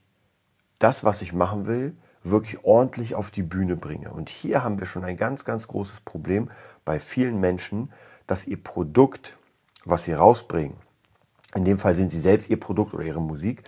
das, 0.80 1.04
was 1.04 1.22
ich 1.22 1.34
machen 1.34 1.68
will, 1.68 1.96
wirklich 2.24 2.64
ordentlich 2.64 3.16
auf 3.16 3.32
die 3.32 3.44
Bühne 3.44 3.76
bringe. 3.76 4.12
Und 4.12 4.30
hier 4.30 4.64
haben 4.64 4.80
wir 4.80 4.88
schon 4.88 5.04
ein 5.04 5.18
ganz, 5.18 5.46
ganz 5.46 5.68
großes 5.68 6.02
Problem 6.02 6.50
bei 6.84 7.00
vielen 7.00 7.40
Menschen, 7.40 7.92
dass 8.28 8.46
ihr 8.46 8.62
Produkt, 8.62 9.38
was 9.86 10.04
sie 10.04 10.14
rausbringen, 10.14 10.78
in 11.56 11.66
dem 11.66 11.78
Fall 11.78 11.96
sind 11.96 12.12
sie 12.12 12.20
selbst 12.20 12.50
ihr 12.50 12.60
Produkt 12.60 12.94
oder 12.94 13.04
ihre 13.04 13.22
Musik, 13.22 13.64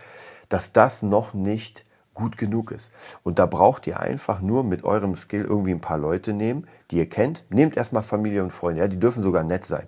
dass 0.50 0.74
das 0.74 1.02
noch 1.02 1.34
nicht 1.34 1.84
gut 2.14 2.38
genug 2.38 2.72
ist. 2.72 2.92
Und 3.24 3.40
da 3.40 3.46
braucht 3.46 3.88
ihr 3.88 4.00
einfach 4.00 4.42
nur 4.42 4.64
mit 4.64 4.84
eurem 4.84 5.16
Skill 5.16 5.46
irgendwie 5.46 5.72
ein 5.72 5.82
paar 5.82 5.98
Leute 5.98 6.34
nehmen, 6.34 6.68
die 6.92 6.98
ihr 6.98 7.10
kennt. 7.10 7.46
Nehmt 7.50 7.78
erstmal 7.78 8.04
Familie 8.04 8.44
und 8.44 8.52
Freunde, 8.52 8.82
ja, 8.82 8.88
die 8.88 9.00
dürfen 9.00 9.24
sogar 9.24 9.44
nett 9.44 9.66
sein. 9.66 9.88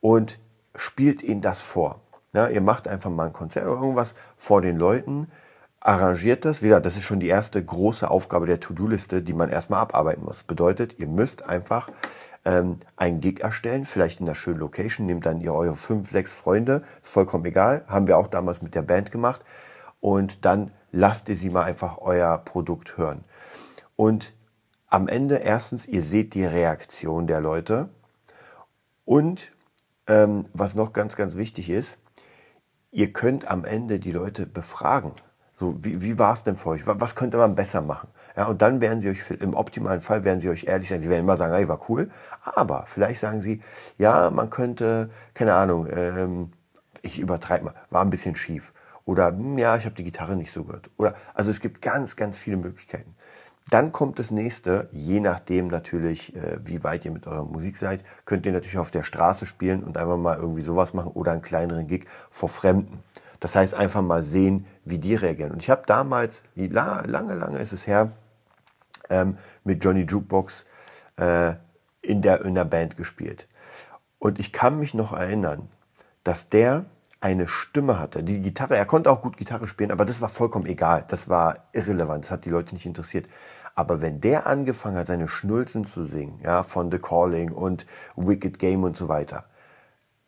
Und 0.00 0.38
spielt 0.74 1.22
ihnen 1.22 1.42
das 1.42 1.60
vor. 1.60 2.00
Ja, 2.32 2.48
ihr 2.48 2.60
macht 2.60 2.88
einfach 2.88 3.10
mal 3.10 3.26
ein 3.26 3.32
Konzert 3.32 3.66
oder 3.66 3.80
irgendwas 3.80 4.14
vor 4.36 4.62
den 4.62 4.78
Leuten, 4.78 5.26
arrangiert 5.80 6.44
das. 6.44 6.62
Wieder, 6.62 6.80
das 6.80 6.96
ist 6.96 7.04
schon 7.04 7.20
die 7.20 7.28
erste 7.28 7.62
große 7.62 8.10
Aufgabe 8.10 8.46
der 8.46 8.60
To-Do-Liste, 8.60 9.22
die 9.22 9.32
man 9.34 9.50
erstmal 9.50 9.80
abarbeiten 9.80 10.24
muss. 10.24 10.36
Das 10.36 10.44
bedeutet, 10.44 10.98
ihr 10.98 11.08
müsst 11.08 11.42
einfach 11.42 11.90
ähm, 12.44 12.78
einen 12.96 13.20
Gig 13.20 13.40
erstellen, 13.40 13.84
vielleicht 13.84 14.20
in 14.20 14.26
einer 14.26 14.34
schönen 14.34 14.60
Location, 14.60 15.06
nehmt 15.06 15.26
dann 15.26 15.40
ihr 15.40 15.54
eure 15.54 15.76
fünf, 15.76 16.10
sechs 16.10 16.32
Freunde, 16.32 16.82
ist 17.02 17.10
vollkommen 17.10 17.44
egal, 17.44 17.84
haben 17.86 18.06
wir 18.06 18.18
auch 18.18 18.28
damals 18.28 18.62
mit 18.62 18.74
der 18.74 18.82
Band 18.82 19.10
gemacht 19.10 19.42
und 20.00 20.44
dann 20.44 20.72
lasst 20.92 21.28
ihr 21.28 21.36
sie 21.36 21.50
mal 21.50 21.64
einfach 21.64 21.98
euer 21.98 22.38
Produkt 22.38 22.96
hören. 22.96 23.24
Und 23.96 24.32
am 24.86 25.06
Ende 25.08 25.36
erstens, 25.36 25.86
ihr 25.86 26.02
seht 26.02 26.34
die 26.34 26.44
Reaktion 26.44 27.26
der 27.26 27.40
Leute 27.40 27.90
und 29.04 29.52
ähm, 30.06 30.46
was 30.52 30.74
noch 30.74 30.92
ganz, 30.92 31.16
ganz 31.16 31.36
wichtig 31.36 31.70
ist, 31.70 31.98
ihr 32.90 33.12
könnt 33.12 33.48
am 33.48 33.64
Ende 33.64 34.00
die 34.00 34.12
Leute 34.12 34.46
befragen. 34.46 35.12
So, 35.56 35.84
wie, 35.84 36.02
wie 36.02 36.18
war 36.18 36.32
es 36.32 36.42
denn 36.42 36.56
für 36.56 36.70
euch? 36.70 36.82
Was 36.86 37.14
könnte 37.14 37.36
man 37.36 37.54
besser 37.54 37.82
machen? 37.82 38.08
Ja, 38.40 38.46
und 38.46 38.62
dann 38.62 38.80
werden 38.80 39.02
sie 39.02 39.10
euch, 39.10 39.30
im 39.32 39.52
optimalen 39.52 40.00
Fall 40.00 40.24
werden 40.24 40.40
sie 40.40 40.48
euch 40.48 40.64
ehrlich 40.64 40.88
sein. 40.88 40.98
Sie 40.98 41.10
werden 41.10 41.24
immer 41.24 41.36
sagen, 41.36 41.52
hey, 41.52 41.68
war 41.68 41.78
cool. 41.90 42.08
Aber 42.40 42.84
vielleicht 42.86 43.20
sagen 43.20 43.42
sie, 43.42 43.60
ja, 43.98 44.30
man 44.30 44.48
könnte, 44.48 45.10
keine 45.34 45.52
Ahnung, 45.52 45.86
ähm, 45.94 46.50
ich 47.02 47.18
übertreibe 47.18 47.66
mal, 47.66 47.74
war 47.90 48.00
ein 48.00 48.08
bisschen 48.08 48.36
schief. 48.36 48.72
Oder, 49.04 49.26
hm, 49.26 49.58
ja, 49.58 49.76
ich 49.76 49.84
habe 49.84 49.94
die 49.94 50.04
Gitarre 50.04 50.36
nicht 50.36 50.52
so 50.52 50.64
gehört. 50.64 50.88
Oder, 50.96 51.16
also 51.34 51.50
es 51.50 51.60
gibt 51.60 51.82
ganz, 51.82 52.16
ganz 52.16 52.38
viele 52.38 52.56
Möglichkeiten. 52.56 53.14
Dann 53.68 53.92
kommt 53.92 54.18
das 54.18 54.30
nächste, 54.30 54.88
je 54.90 55.20
nachdem 55.20 55.68
natürlich, 55.68 56.34
äh, 56.34 56.60
wie 56.64 56.82
weit 56.82 57.04
ihr 57.04 57.10
mit 57.10 57.26
eurer 57.26 57.44
Musik 57.44 57.76
seid, 57.76 58.02
könnt 58.24 58.46
ihr 58.46 58.52
natürlich 58.52 58.78
auf 58.78 58.90
der 58.90 59.02
Straße 59.02 59.44
spielen 59.44 59.84
und 59.84 59.98
einfach 59.98 60.16
mal 60.16 60.38
irgendwie 60.38 60.62
sowas 60.62 60.94
machen 60.94 61.12
oder 61.12 61.32
einen 61.32 61.42
kleineren 61.42 61.88
Gig 61.88 62.06
vor 62.30 62.48
Fremden. 62.48 63.00
Das 63.38 63.54
heißt, 63.54 63.74
einfach 63.74 64.00
mal 64.00 64.22
sehen, 64.22 64.64
wie 64.86 64.98
die 64.98 65.14
reagieren. 65.14 65.52
Und 65.52 65.62
ich 65.62 65.68
habe 65.68 65.82
damals, 65.84 66.42
lange, 66.54 67.34
lange 67.34 67.58
ist 67.58 67.72
es 67.72 67.86
her, 67.86 68.12
ähm, 69.10 69.36
mit 69.64 69.84
Johnny 69.84 70.02
Jukebox 70.02 70.64
äh, 71.16 71.54
in, 72.02 72.22
der, 72.22 72.44
in 72.44 72.54
der 72.54 72.64
Band 72.64 72.96
gespielt. 72.96 73.46
Und 74.18 74.38
ich 74.38 74.52
kann 74.52 74.78
mich 74.78 74.94
noch 74.94 75.12
erinnern, 75.12 75.68
dass 76.24 76.48
der 76.48 76.86
eine 77.20 77.48
Stimme 77.48 77.98
hatte. 77.98 78.22
Die 78.22 78.40
Gitarre, 78.40 78.76
er 78.76 78.86
konnte 78.86 79.10
auch 79.10 79.20
gut 79.20 79.36
Gitarre 79.36 79.66
spielen, 79.66 79.90
aber 79.90 80.04
das 80.04 80.20
war 80.22 80.28
vollkommen 80.28 80.66
egal. 80.66 81.04
Das 81.08 81.28
war 81.28 81.68
irrelevant. 81.72 82.24
Das 82.24 82.30
hat 82.30 82.44
die 82.44 82.50
Leute 82.50 82.74
nicht 82.74 82.86
interessiert. 82.86 83.28
Aber 83.74 84.00
wenn 84.00 84.20
der 84.20 84.46
angefangen 84.46 84.96
hat, 84.96 85.06
seine 85.06 85.28
Schnulzen 85.28 85.84
zu 85.84 86.04
singen, 86.04 86.40
ja, 86.42 86.62
von 86.62 86.90
The 86.90 86.98
Calling 86.98 87.52
und 87.52 87.86
Wicked 88.16 88.58
Game 88.58 88.84
und 88.84 88.96
so 88.96 89.08
weiter, 89.08 89.44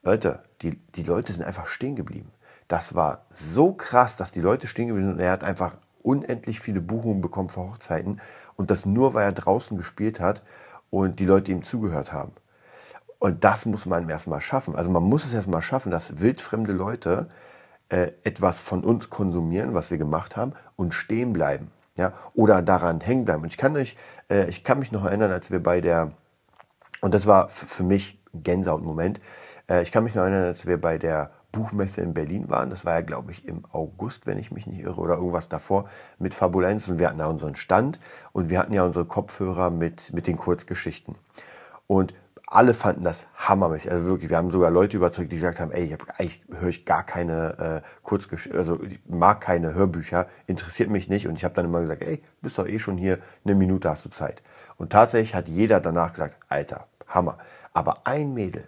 Leute, 0.02 0.42
die, 0.62 0.76
die 0.94 1.02
Leute 1.02 1.32
sind 1.32 1.44
einfach 1.44 1.66
stehen 1.66 1.96
geblieben. 1.96 2.30
Das 2.68 2.94
war 2.94 3.26
so 3.30 3.72
krass, 3.72 4.16
dass 4.16 4.32
die 4.32 4.40
Leute 4.40 4.66
stehen 4.66 4.88
geblieben 4.88 5.08
sind 5.08 5.16
und 5.16 5.24
er 5.24 5.32
hat 5.32 5.44
einfach 5.44 5.76
unendlich 6.02 6.60
viele 6.60 6.80
Buchungen 6.80 7.20
bekommen 7.20 7.48
für 7.48 7.60
Hochzeiten 7.60 8.20
und 8.56 8.70
das 8.70 8.86
nur, 8.86 9.14
weil 9.14 9.24
er 9.24 9.32
draußen 9.32 9.76
gespielt 9.76 10.20
hat 10.20 10.42
und 10.90 11.18
die 11.20 11.26
Leute 11.26 11.52
ihm 11.52 11.62
zugehört 11.62 12.12
haben. 12.12 12.32
Und 13.18 13.44
das 13.44 13.66
muss 13.66 13.86
man 13.86 14.08
erstmal 14.08 14.40
schaffen. 14.40 14.74
Also 14.74 14.90
man 14.90 15.04
muss 15.04 15.24
es 15.24 15.32
erstmal 15.32 15.62
schaffen, 15.62 15.90
dass 15.90 16.20
wildfremde 16.20 16.72
Leute 16.72 17.28
äh, 17.88 18.10
etwas 18.24 18.60
von 18.60 18.82
uns 18.82 19.10
konsumieren, 19.10 19.74
was 19.74 19.90
wir 19.90 19.98
gemacht 19.98 20.36
haben, 20.36 20.54
und 20.76 20.92
stehen 20.92 21.32
bleiben. 21.32 21.70
Ja? 21.96 22.14
Oder 22.34 22.62
daran 22.62 23.00
hängen 23.00 23.24
bleiben. 23.24 23.42
Und 23.42 23.48
ich 23.48 23.56
kann, 23.56 23.76
euch, 23.76 23.96
äh, 24.28 24.48
ich 24.48 24.64
kann 24.64 24.80
mich 24.80 24.92
noch 24.92 25.04
erinnern, 25.04 25.30
als 25.30 25.50
wir 25.50 25.62
bei 25.62 25.80
der, 25.80 26.12
und 27.00 27.14
das 27.14 27.26
war 27.26 27.48
für 27.48 27.84
mich 27.84 28.20
ein 28.34 28.42
Gänsehaut-Moment, 28.42 29.20
äh, 29.68 29.82
ich 29.82 29.92
kann 29.92 30.04
mich 30.04 30.14
noch 30.14 30.22
erinnern, 30.22 30.44
als 30.44 30.66
wir 30.66 30.80
bei 30.80 30.98
der 30.98 31.30
Buchmesse 31.52 32.00
in 32.00 32.14
Berlin 32.14 32.50
waren. 32.50 32.70
Das 32.70 32.84
war 32.84 32.94
ja, 32.94 33.00
glaube 33.02 33.30
ich, 33.30 33.46
im 33.46 33.64
August, 33.70 34.26
wenn 34.26 34.38
ich 34.38 34.50
mich 34.50 34.66
nicht 34.66 34.80
irre, 34.80 35.00
oder 35.00 35.16
irgendwas 35.16 35.48
davor 35.48 35.88
mit 36.18 36.34
Fabulenz. 36.34 36.88
Und 36.88 36.98
wir 36.98 37.08
hatten 37.08 37.18
da 37.18 37.26
unseren 37.26 37.54
Stand 37.54 38.00
und 38.32 38.50
wir 38.50 38.58
hatten 38.58 38.72
ja 38.72 38.84
unsere 38.84 39.04
Kopfhörer 39.04 39.70
mit, 39.70 40.12
mit 40.12 40.26
den 40.26 40.36
Kurzgeschichten. 40.36 41.14
Und 41.86 42.14
alle 42.46 42.74
fanden 42.74 43.02
das 43.02 43.26
hammermäßig. 43.34 43.90
Also 43.90 44.04
wirklich, 44.06 44.30
wir 44.30 44.36
haben 44.36 44.50
sogar 44.50 44.70
Leute 44.70 44.96
überzeugt, 44.96 45.32
die 45.32 45.36
gesagt 45.36 45.58
haben, 45.58 45.72
ey, 45.72 45.84
ich 45.84 45.92
habe 45.92 46.04
eigentlich 46.18 46.42
höre 46.50 46.68
ich 46.68 46.84
gar 46.84 47.04
keine 47.04 47.82
äh, 47.82 47.88
Kurzgeschichten, 48.02 48.58
also 48.58 48.82
ich 48.82 49.00
mag 49.08 49.40
keine 49.40 49.74
Hörbücher, 49.74 50.26
interessiert 50.46 50.90
mich 50.90 51.08
nicht. 51.08 51.26
Und 51.26 51.36
ich 51.36 51.44
habe 51.44 51.54
dann 51.54 51.64
immer 51.64 51.80
gesagt, 51.80 52.02
ey, 52.02 52.22
bist 52.42 52.58
doch 52.58 52.66
eh 52.66 52.78
schon 52.78 52.98
hier, 52.98 53.18
eine 53.44 53.54
Minute 53.54 53.88
hast 53.88 54.04
du 54.04 54.10
Zeit. 54.10 54.42
Und 54.76 54.92
tatsächlich 54.92 55.34
hat 55.34 55.48
jeder 55.48 55.80
danach 55.80 56.12
gesagt, 56.12 56.36
Alter, 56.48 56.86
Hammer. 57.08 57.38
Aber 57.72 58.06
ein 58.06 58.34
Mädel, 58.34 58.64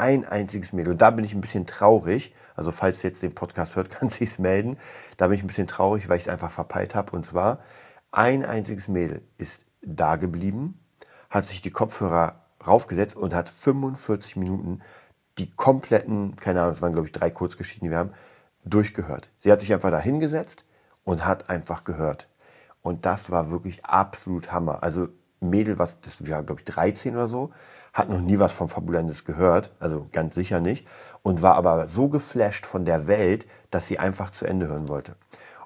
ein 0.00 0.26
einziges 0.26 0.72
Mädel, 0.72 0.92
und 0.92 1.02
da 1.02 1.10
bin 1.10 1.24
ich 1.24 1.34
ein 1.34 1.40
bisschen 1.40 1.66
traurig, 1.66 2.34
also 2.56 2.72
falls 2.72 3.04
ihr 3.04 3.10
jetzt 3.10 3.22
den 3.22 3.34
Podcast 3.34 3.76
hört, 3.76 3.90
kann 3.90 4.08
sie 4.08 4.24
es 4.24 4.38
melden, 4.38 4.78
da 5.16 5.28
bin 5.28 5.36
ich 5.36 5.44
ein 5.44 5.46
bisschen 5.46 5.66
traurig, 5.66 6.08
weil 6.08 6.16
ich 6.16 6.24
es 6.24 6.28
einfach 6.28 6.50
verpeilt 6.50 6.94
habe. 6.94 7.12
Und 7.12 7.24
zwar, 7.24 7.60
ein 8.10 8.44
einziges 8.44 8.88
Mädel 8.88 9.22
ist 9.38 9.64
da 9.82 10.16
geblieben, 10.16 10.78
hat 11.28 11.44
sich 11.44 11.60
die 11.60 11.70
Kopfhörer 11.70 12.40
raufgesetzt 12.66 13.16
und 13.16 13.34
hat 13.34 13.48
45 13.48 14.36
Minuten 14.36 14.80
die 15.38 15.50
kompletten, 15.50 16.36
keine 16.36 16.60
Ahnung, 16.60 16.72
es 16.72 16.82
waren 16.82 16.92
glaube 16.92 17.06
ich 17.06 17.12
drei 17.12 17.30
Kurzgeschichten, 17.30 17.86
die 17.86 17.90
wir 17.90 17.98
haben, 17.98 18.12
durchgehört. 18.64 19.30
Sie 19.38 19.50
hat 19.50 19.60
sich 19.60 19.72
einfach 19.72 19.90
da 19.90 19.98
hingesetzt 19.98 20.64
und 21.04 21.24
hat 21.24 21.48
einfach 21.48 21.84
gehört. 21.84 22.28
Und 22.82 23.06
das 23.06 23.30
war 23.30 23.50
wirklich 23.50 23.84
absolut 23.84 24.52
Hammer. 24.52 24.82
Also 24.82 25.08
Mädel, 25.40 25.78
was, 25.78 26.00
das 26.00 26.28
war 26.28 26.42
glaube 26.42 26.60
ich 26.60 26.66
13 26.66 27.14
oder 27.14 27.28
so, 27.28 27.52
hat 27.92 28.08
noch 28.08 28.20
nie 28.20 28.38
was 28.38 28.52
von 28.52 28.68
Fabulensis 28.68 29.24
gehört, 29.24 29.72
also 29.80 30.08
ganz 30.12 30.34
sicher 30.34 30.60
nicht, 30.60 30.86
und 31.22 31.42
war 31.42 31.56
aber 31.56 31.88
so 31.88 32.08
geflasht 32.08 32.66
von 32.66 32.84
der 32.84 33.06
Welt, 33.06 33.46
dass 33.70 33.86
sie 33.86 33.98
einfach 33.98 34.30
zu 34.30 34.46
Ende 34.46 34.68
hören 34.68 34.88
wollte. 34.88 35.16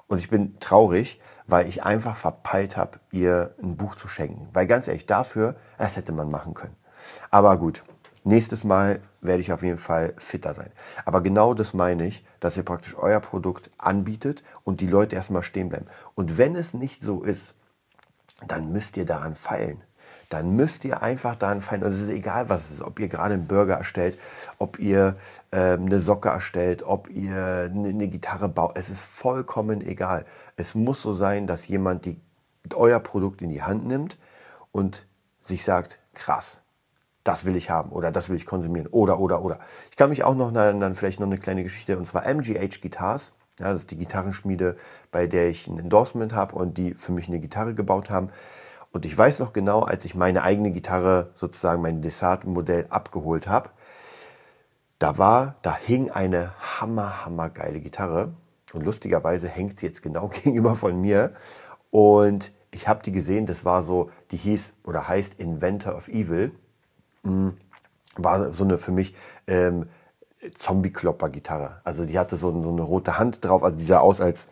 Und 0.07 0.19
ich 0.19 0.29
bin 0.29 0.59
traurig, 0.59 1.19
weil 1.47 1.67
ich 1.67 1.83
einfach 1.83 2.15
verpeilt 2.15 2.77
habe, 2.77 2.99
ihr 3.11 3.55
ein 3.61 3.77
Buch 3.77 3.95
zu 3.95 4.07
schenken. 4.07 4.49
Weil 4.53 4.67
ganz 4.67 4.87
ehrlich, 4.87 5.05
dafür, 5.05 5.55
das 5.77 5.95
hätte 5.95 6.11
man 6.11 6.29
machen 6.29 6.53
können. 6.53 6.75
Aber 7.29 7.57
gut, 7.57 7.83
nächstes 8.23 8.63
Mal 8.63 8.99
werde 9.21 9.41
ich 9.41 9.51
auf 9.51 9.63
jeden 9.63 9.77
Fall 9.77 10.13
fitter 10.17 10.53
sein. 10.53 10.71
Aber 11.05 11.21
genau 11.21 11.53
das 11.53 11.73
meine 11.73 12.05
ich, 12.05 12.25
dass 12.39 12.57
ihr 12.57 12.63
praktisch 12.63 12.95
euer 12.97 13.19
Produkt 13.19 13.69
anbietet 13.77 14.43
und 14.63 14.81
die 14.81 14.87
Leute 14.87 15.15
erstmal 15.15 15.43
stehen 15.43 15.69
bleiben. 15.69 15.87
Und 16.15 16.37
wenn 16.37 16.55
es 16.55 16.73
nicht 16.73 17.03
so 17.03 17.23
ist, 17.23 17.55
dann 18.47 18.71
müsst 18.71 18.97
ihr 18.97 19.05
daran 19.05 19.35
feilen. 19.35 19.81
Dann 20.29 20.55
müsst 20.55 20.85
ihr 20.85 21.01
einfach 21.01 21.35
daran 21.35 21.61
feilen. 21.61 21.83
Und 21.83 21.91
es 21.91 22.01
ist 22.01 22.09
egal, 22.09 22.49
was 22.49 22.65
es 22.65 22.71
ist. 22.71 22.81
Ob 22.81 22.99
ihr 22.99 23.07
gerade 23.07 23.33
einen 23.33 23.47
Burger 23.47 23.75
erstellt, 23.75 24.17
ob 24.57 24.79
ihr 24.79 25.15
ähm, 25.51 25.85
eine 25.85 25.99
Socke 25.99 26.29
erstellt, 26.29 26.83
ob 26.83 27.09
ihr 27.09 27.69
eine, 27.71 27.89
eine 27.89 28.07
Gitarre 28.07 28.49
baut. 28.49 28.71
Es 28.75 28.89
ist 28.89 29.01
vollkommen 29.01 29.81
egal. 29.81 30.25
Es 30.57 30.75
muss 30.75 31.01
so 31.01 31.13
sein, 31.13 31.47
dass 31.47 31.67
jemand 31.67 32.05
die, 32.05 32.19
euer 32.73 32.99
Produkt 32.99 33.41
in 33.41 33.49
die 33.49 33.61
Hand 33.61 33.85
nimmt 33.85 34.17
und 34.71 35.05
sich 35.39 35.63
sagt, 35.63 35.99
krass, 36.13 36.61
das 37.23 37.45
will 37.45 37.55
ich 37.55 37.69
haben 37.69 37.91
oder 37.91 38.11
das 38.11 38.29
will 38.29 38.37
ich 38.37 38.45
konsumieren 38.45 38.87
oder, 38.87 39.19
oder, 39.19 39.43
oder. 39.43 39.59
Ich 39.89 39.97
kann 39.97 40.09
mich 40.09 40.23
auch 40.23 40.35
noch 40.35 40.53
dann 40.53 40.95
vielleicht 40.95 41.19
noch 41.19 41.27
eine 41.27 41.37
kleine 41.37 41.63
Geschichte, 41.63 41.97
und 41.97 42.05
zwar 42.05 42.25
MGH 42.25 42.81
Guitars. 42.81 43.35
Ja, 43.59 43.71
das 43.71 43.81
ist 43.81 43.91
die 43.91 43.97
Gitarrenschmiede, 43.97 44.75
bei 45.11 45.27
der 45.27 45.47
ich 45.47 45.67
ein 45.67 45.79
Endorsement 45.79 46.33
habe 46.33 46.55
und 46.55 46.77
die 46.77 46.93
für 46.93 47.13
mich 47.13 47.27
eine 47.27 47.39
Gitarre 47.39 47.73
gebaut 47.73 48.09
haben. 48.09 48.29
Und 48.95 49.03
ich 49.03 49.17
weiß 49.17 49.41
noch 49.41 49.51
genau, 49.51 49.81
als 49.81 50.05
ich 50.05 50.15
meine 50.15 50.41
eigene 50.41 50.71
Gitarre, 50.71 51.31
sozusagen 51.35 51.81
mein 51.81 52.01
Desart-Modell 52.01 52.85
abgeholt 52.89 53.45
habe, 53.45 53.71
da 54.99 55.17
war, 55.17 55.55
da 55.63 55.75
hing 55.75 56.11
eine 56.11 56.53
hammer, 56.57 57.25
hammer 57.25 57.49
geile 57.49 57.81
Gitarre. 57.81 58.31
Und 58.71 58.85
lustigerweise 58.85 59.49
hängt 59.49 59.81
sie 59.81 59.87
jetzt 59.87 60.01
genau 60.01 60.27
gegenüber 60.43 60.77
von 60.77 61.01
mir. 61.01 61.33
Und 61.91 62.53
ich 62.71 62.87
habe 62.87 63.03
die 63.03 63.11
gesehen, 63.11 63.45
das 63.45 63.65
war 63.65 63.83
so, 63.83 64.11
die 64.31 64.37
hieß 64.37 64.75
oder 64.85 65.09
heißt 65.09 65.41
Inventor 65.41 65.97
of 65.97 66.07
Evil 66.07 66.53
war 68.15 68.53
so 68.53 68.63
eine 68.63 68.77
für 68.77 68.93
mich 68.93 69.13
ähm, 69.47 69.89
Zombie-Klopper-Gitarre. 70.53 71.81
Also 71.83 72.05
die 72.05 72.17
hatte 72.17 72.37
so, 72.37 72.61
so, 72.61 72.69
eine 72.69 72.81
rote 72.81 73.19
Hand 73.19 73.43
drauf, 73.43 73.61
also 73.61 73.77
die 73.77 73.83
sah 73.83 73.99
aus, 73.99 74.21
als 74.21 74.47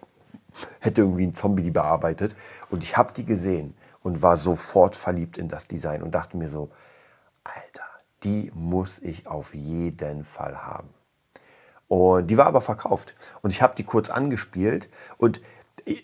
hätte 0.81 0.99
irgendwie 0.99 1.27
ein 1.27 1.33
Zombie 1.33 1.63
die 1.63 1.71
bearbeitet. 1.71 2.35
Und 2.69 2.83
ich 2.83 2.97
habe 2.97 3.13
die 3.13 3.23
gesehen 3.23 3.73
und 4.03 4.21
war 4.21 4.37
sofort 4.37 4.95
verliebt 4.95 5.37
in 5.37 5.47
das 5.47 5.67
Design 5.67 6.03
und 6.03 6.11
dachte 6.11 6.37
mir 6.37 6.49
so, 6.49 6.69
Alter, 7.43 7.83
die 8.23 8.51
muss 8.53 8.99
ich 8.99 9.27
auf 9.27 9.55
jeden 9.55 10.23
Fall 10.23 10.63
haben. 10.63 10.89
Und 11.87 12.27
die 12.27 12.37
war 12.37 12.47
aber 12.47 12.61
verkauft. 12.61 13.15
Und 13.41 13.49
ich 13.49 13.61
habe 13.61 13.75
die 13.75 13.83
kurz 13.83 14.09
angespielt 14.09 14.89
und 15.17 15.41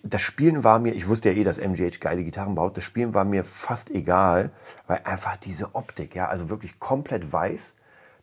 das 0.03 0.22
Spielen 0.22 0.63
war 0.63 0.79
mir, 0.79 0.94
ich 0.94 1.08
wusste 1.08 1.29
ja 1.29 1.38
eh, 1.38 1.44
dass 1.44 1.58
MGH 1.58 2.00
geile 2.00 2.24
Gitarren 2.24 2.56
baut, 2.56 2.75
das 2.75 2.84
Spielen 2.84 3.13
war 3.13 3.24
mir 3.24 3.46
fast 3.46 3.91
egal, 3.91 4.51
weil 4.88 5.01
einfach 5.06 5.38
diese 5.38 5.75
Optik, 5.75 6.15
ja, 6.15 6.27
also 6.27 6.50
wirklich 6.50 6.79
komplett 6.79 7.32
weiß, 7.32 7.75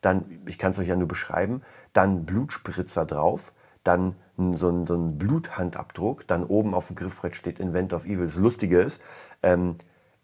dann, 0.02 0.42
ich 0.47 0.59
kann 0.59 0.73
es 0.73 0.78
euch 0.78 0.88
ja 0.88 0.97
nur 0.97 1.09
beschreiben, 1.09 1.62
dann 1.92 2.26
Blutspritzer 2.26 3.06
drauf, 3.06 3.52
dann 3.85 4.16
so 4.36 4.68
ein, 4.68 4.86
so 4.86 4.94
ein 4.94 5.18
Bluthandabdruck, 5.18 6.26
dann 6.26 6.44
oben 6.44 6.74
auf 6.74 6.88
dem 6.88 6.96
Griffbrett 6.96 7.36
steht 7.36 7.58
Invent 7.58 7.92
of 7.92 8.04
Evil. 8.04 8.26
Das 8.26 8.36
Lustige 8.36 8.80
ist, 8.80 9.00
ähm, 9.42 9.76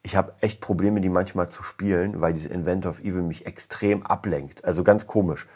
ich 0.02 0.16
habe 0.16 0.34
echt 0.40 0.60
Probleme, 0.60 1.00
die 1.00 1.08
manchmal 1.08 1.48
zu 1.48 1.62
spielen, 1.62 2.20
weil 2.20 2.32
diese 2.32 2.48
Invent 2.48 2.86
of 2.86 3.00
Evil 3.00 3.22
mich 3.22 3.46
extrem 3.46 4.04
ablenkt. 4.04 4.64
Also 4.64 4.82
ganz 4.82 5.06
komisch. 5.06 5.46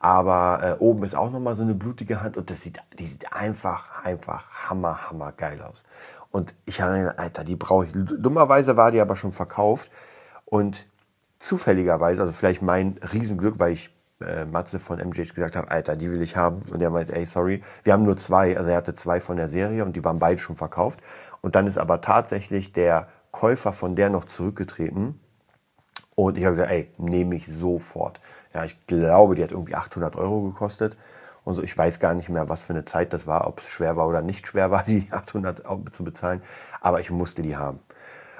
Aber 0.00 0.78
äh, 0.80 0.82
oben 0.82 1.04
ist 1.04 1.14
auch 1.14 1.30
nochmal 1.30 1.54
so 1.54 1.62
eine 1.62 1.74
blutige 1.74 2.22
Hand 2.22 2.36
und 2.36 2.50
das 2.50 2.62
sieht, 2.62 2.80
die 2.98 3.06
sieht 3.06 3.32
einfach, 3.32 4.04
einfach 4.04 4.68
hammer, 4.68 5.08
hammer 5.08 5.30
geil 5.32 5.62
aus. 5.62 5.84
Und 6.32 6.54
ich 6.64 6.80
habe 6.80 7.16
Alter, 7.18 7.44
die 7.44 7.56
brauche 7.56 7.86
ich. 7.86 7.92
Dummerweise 7.92 8.76
war 8.76 8.90
die 8.90 9.00
aber 9.00 9.14
schon 9.14 9.32
verkauft 9.32 9.92
und 10.46 10.86
zufälligerweise, 11.38 12.22
also 12.22 12.32
vielleicht 12.32 12.62
mein 12.62 12.98
Riesenglück, 13.12 13.58
weil 13.58 13.74
ich 13.74 13.90
äh, 14.22 14.44
Matze 14.46 14.78
von 14.78 14.98
MJ 14.98 15.22
gesagt 15.22 15.56
habe, 15.56 15.70
Alter, 15.70 15.96
die 15.96 16.10
will 16.10 16.22
ich 16.22 16.36
haben. 16.36 16.62
Und 16.70 16.80
er 16.80 16.90
meinte, 16.90 17.14
ey, 17.14 17.26
sorry, 17.26 17.62
wir 17.84 17.92
haben 17.92 18.04
nur 18.04 18.16
zwei. 18.16 18.56
Also 18.56 18.70
er 18.70 18.76
hatte 18.76 18.94
zwei 18.94 19.20
von 19.20 19.36
der 19.36 19.48
Serie 19.48 19.84
und 19.84 19.94
die 19.96 20.04
waren 20.04 20.18
beide 20.18 20.40
schon 20.40 20.56
verkauft. 20.56 21.00
Und 21.40 21.54
dann 21.54 21.66
ist 21.66 21.78
aber 21.78 22.00
tatsächlich 22.00 22.72
der 22.72 23.08
Käufer 23.30 23.72
von 23.72 23.96
der 23.96 24.10
noch 24.10 24.24
zurückgetreten. 24.24 25.20
Und 26.14 26.38
ich 26.38 26.44
habe 26.44 26.54
gesagt, 26.54 26.70
ey, 26.70 26.90
nehme 26.98 27.34
ich 27.34 27.46
sofort. 27.46 28.20
Ja, 28.54 28.64
ich 28.64 28.86
glaube, 28.86 29.34
die 29.34 29.42
hat 29.42 29.50
irgendwie 29.50 29.74
800 29.74 30.16
Euro 30.16 30.42
gekostet. 30.42 30.98
und 31.44 31.54
so. 31.54 31.62
Ich 31.62 31.76
weiß 31.76 32.00
gar 32.00 32.14
nicht 32.14 32.28
mehr, 32.28 32.48
was 32.48 32.64
für 32.64 32.72
eine 32.72 32.84
Zeit 32.84 33.12
das 33.12 33.26
war, 33.26 33.46
ob 33.46 33.60
es 33.60 33.68
schwer 33.70 33.96
war 33.96 34.06
oder 34.06 34.22
nicht 34.22 34.46
schwer 34.46 34.70
war, 34.70 34.82
die 34.86 35.08
800 35.10 35.62
zu 35.92 36.04
bezahlen. 36.04 36.42
Aber 36.80 37.00
ich 37.00 37.10
musste 37.10 37.42
die 37.42 37.56
haben. 37.56 37.80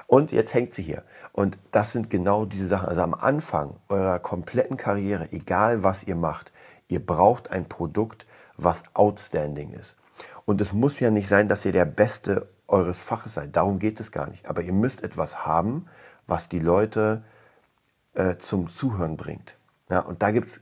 Und 0.07 0.31
jetzt 0.31 0.53
hängt 0.53 0.73
sie 0.73 0.83
hier. 0.83 1.03
Und 1.33 1.57
das 1.71 1.91
sind 1.91 2.09
genau 2.09 2.45
diese 2.45 2.67
Sachen. 2.67 2.87
Also 2.87 3.01
am 3.01 3.15
Anfang 3.15 3.75
eurer 3.89 4.19
kompletten 4.19 4.77
Karriere, 4.77 5.27
egal 5.31 5.83
was 5.83 6.03
ihr 6.05 6.15
macht, 6.15 6.53
ihr 6.87 7.03
braucht 7.05 7.51
ein 7.51 7.67
Produkt, 7.67 8.25
was 8.55 8.83
outstanding 8.93 9.73
ist. 9.73 9.97
Und 10.45 10.61
es 10.61 10.73
muss 10.73 10.99
ja 10.99 11.09
nicht 11.09 11.27
sein, 11.27 11.47
dass 11.47 11.65
ihr 11.65 11.71
der 11.71 11.85
Beste 11.85 12.47
eures 12.67 13.01
Faches 13.01 13.33
seid. 13.33 13.55
Darum 13.55 13.79
geht 13.79 13.99
es 13.99 14.11
gar 14.11 14.29
nicht. 14.29 14.47
Aber 14.47 14.61
ihr 14.61 14.73
müsst 14.73 15.03
etwas 15.03 15.45
haben, 15.45 15.87
was 16.27 16.49
die 16.49 16.59
Leute 16.59 17.23
äh, 18.13 18.37
zum 18.37 18.67
Zuhören 18.67 19.17
bringt. 19.17 19.57
Ja, 19.89 19.99
und 19.99 20.21
da 20.21 20.29
gibt's, 20.29 20.61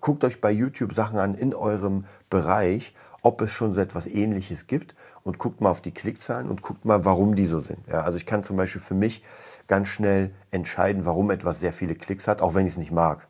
guckt 0.00 0.24
euch 0.24 0.40
bei 0.40 0.50
YouTube 0.50 0.92
Sachen 0.92 1.18
an 1.18 1.36
in 1.36 1.54
eurem 1.54 2.06
Bereich, 2.28 2.92
ob 3.22 3.40
es 3.40 3.50
schon 3.50 3.72
so 3.72 3.80
etwas 3.80 4.06
ähnliches 4.06 4.66
gibt 4.66 4.94
und 5.24 5.38
guckt 5.38 5.60
mal 5.60 5.70
auf 5.70 5.80
die 5.80 5.92
Klickzahlen 5.92 6.48
und 6.48 6.62
guckt 6.62 6.84
mal, 6.84 7.04
warum 7.04 7.34
die 7.34 7.46
so 7.46 7.60
sind. 7.60 7.86
Ja, 7.88 8.02
also 8.02 8.16
ich 8.16 8.26
kann 8.26 8.44
zum 8.44 8.56
Beispiel 8.56 8.80
für 8.80 8.94
mich 8.94 9.22
ganz 9.66 9.88
schnell 9.88 10.30
entscheiden, 10.50 11.04
warum 11.04 11.30
etwas 11.30 11.60
sehr 11.60 11.72
viele 11.72 11.94
Klicks 11.94 12.28
hat, 12.28 12.40
auch 12.40 12.54
wenn 12.54 12.66
ich 12.66 12.72
es 12.72 12.78
nicht 12.78 12.92
mag. 12.92 13.26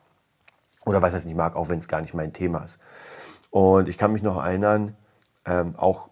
Oder 0.85 1.01
was 1.01 1.13
heißt 1.13 1.25
nicht 1.25 1.35
mag, 1.35 1.55
auch 1.55 1.69
wenn 1.69 1.79
es 1.79 1.87
gar 1.87 2.01
nicht 2.01 2.13
mein 2.13 2.33
Thema 2.33 2.63
ist. 2.63 2.79
Und 3.51 3.89
ich 3.89 3.97
kann 3.97 4.11
mich 4.11 4.23
noch 4.23 4.43
erinnern, 4.43 4.95
ähm, 5.45 5.75
auch 5.75 6.09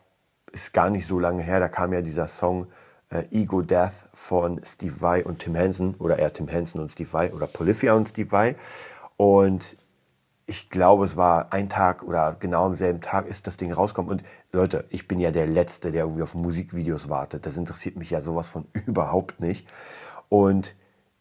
ist 0.51 0.73
gar 0.73 0.89
nicht 0.89 1.07
so 1.07 1.19
lange 1.19 1.43
her, 1.43 1.59
da 1.59 1.67
kam 1.67 1.93
ja 1.93 2.01
dieser 2.01 2.27
Song 2.27 2.67
äh, 3.09 3.23
Ego 3.31 3.61
Death 3.61 3.93
von 4.13 4.61
Steve 4.65 4.99
Vai 5.01 5.23
und 5.23 5.39
Tim 5.39 5.55
Henson 5.55 5.95
oder 5.99 6.19
eher 6.19 6.33
Tim 6.33 6.47
Henson 6.47 6.81
und 6.81 6.91
Steve 6.91 7.11
Vai 7.11 7.33
oder 7.33 7.47
Polyphia 7.47 7.93
und 7.93 8.09
Steve 8.09 8.31
Vai. 8.31 8.55
Und 9.17 9.77
ich 10.49 10.69
glaube, 10.69 11.03
es 11.03 11.17
war 11.17 11.51
ein 11.51 11.67
Tag 11.67 12.03
oder 12.03 12.37
genau 12.39 12.65
am 12.65 12.77
selben 12.77 13.01
Tag 13.01 13.27
ist 13.27 13.47
das 13.47 13.57
Ding 13.57 13.73
rausgekommen. 13.73 14.09
Und 14.09 14.23
Leute, 14.53 14.85
ich 14.89 15.05
bin 15.05 15.19
ja 15.19 15.29
der 15.29 15.45
Letzte, 15.45 15.91
der 15.91 16.05
irgendwie 16.05 16.23
auf 16.23 16.35
Musikvideos 16.35 17.09
wartet. 17.09 17.45
Das 17.45 17.57
interessiert 17.57 17.97
mich 17.97 18.09
ja 18.09 18.21
sowas 18.21 18.47
von 18.47 18.65
überhaupt 18.85 19.41
nicht. 19.41 19.67
Und 20.29 20.73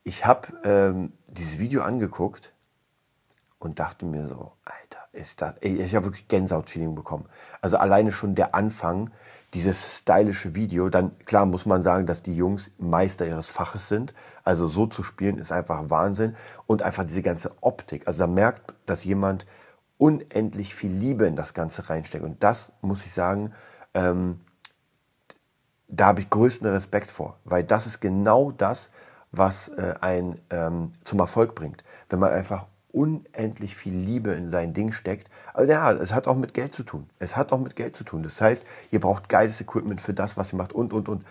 ich 0.04 0.25
habe 0.25 0.49
ähm, 0.62 1.12
dieses 1.26 1.59
Video 1.59 1.83
angeguckt 1.83 2.52
und 3.59 3.80
dachte 3.80 4.06
mir 4.06 4.28
so, 4.28 4.52
Alter, 4.64 5.02
ist 5.11 5.42
das, 5.42 5.56
ey, 5.56 5.76
ich 5.76 5.97
habe 5.97 6.06
wirklich 6.06 6.28
Gänsehaut-Feeling 6.28 6.95
bekommen. 6.95 7.28
Also 7.61 7.78
alleine 7.78 8.12
schon 8.12 8.37
der 8.37 8.54
Anfang, 8.54 9.11
dieses 9.54 9.98
stylische 9.98 10.54
Video, 10.54 10.88
dann 10.88 11.18
klar 11.24 11.46
muss 11.46 11.66
man 11.66 11.82
sagen, 11.82 12.06
dass 12.06 12.22
die 12.22 12.36
Jungs 12.36 12.70
Meister 12.78 13.26
ihres 13.26 13.48
Faches 13.48 13.88
sind. 13.88 14.12
Also 14.44 14.68
so 14.68 14.86
zu 14.86 15.02
spielen 15.02 15.38
ist 15.38 15.52
einfach 15.52 15.88
Wahnsinn 15.88 16.36
und 16.66 16.82
einfach 16.82 17.04
diese 17.04 17.22
ganze 17.22 17.52
Optik. 17.60 18.06
Also 18.06 18.24
da 18.24 18.26
merkt, 18.26 18.74
dass 18.86 19.04
jemand 19.04 19.46
unendlich 19.98 20.74
viel 20.74 20.92
Liebe 20.92 21.26
in 21.26 21.36
das 21.36 21.54
Ganze 21.54 21.88
reinsteckt. 21.88 22.24
Und 22.24 22.42
das 22.42 22.72
muss 22.82 23.04
ich 23.06 23.12
sagen, 23.12 23.52
ähm, 23.94 24.40
da 25.88 26.06
habe 26.06 26.20
ich 26.20 26.30
größten 26.30 26.68
Respekt 26.68 27.10
vor, 27.10 27.38
weil 27.44 27.64
das 27.64 27.86
ist 27.86 28.00
genau 28.00 28.50
das, 28.50 28.90
was 29.30 29.68
äh, 29.68 29.94
einen 30.00 30.40
ähm, 30.50 30.92
zum 31.02 31.20
Erfolg 31.20 31.54
bringt. 31.54 31.84
Wenn 32.08 32.18
man 32.18 32.32
einfach 32.32 32.66
unendlich 32.96 33.76
viel 33.76 33.94
Liebe 33.94 34.30
in 34.32 34.48
sein 34.48 34.72
Ding 34.72 34.90
steckt. 34.90 35.28
Aber 35.52 35.66
ja, 35.66 35.92
es 35.92 36.14
hat 36.14 36.26
auch 36.26 36.36
mit 36.36 36.54
Geld 36.54 36.74
zu 36.74 36.82
tun. 36.82 37.06
Es 37.18 37.36
hat 37.36 37.52
auch 37.52 37.58
mit 37.58 37.76
Geld 37.76 37.94
zu 37.94 38.04
tun. 38.04 38.22
Das 38.22 38.40
heißt, 38.40 38.64
ihr 38.90 39.00
braucht 39.00 39.28
geiles 39.28 39.60
Equipment 39.60 40.00
für 40.00 40.14
das, 40.14 40.38
was 40.38 40.54
ihr 40.54 40.56
macht 40.56 40.72
und, 40.72 40.94
und, 40.94 41.08
und. 41.10 41.24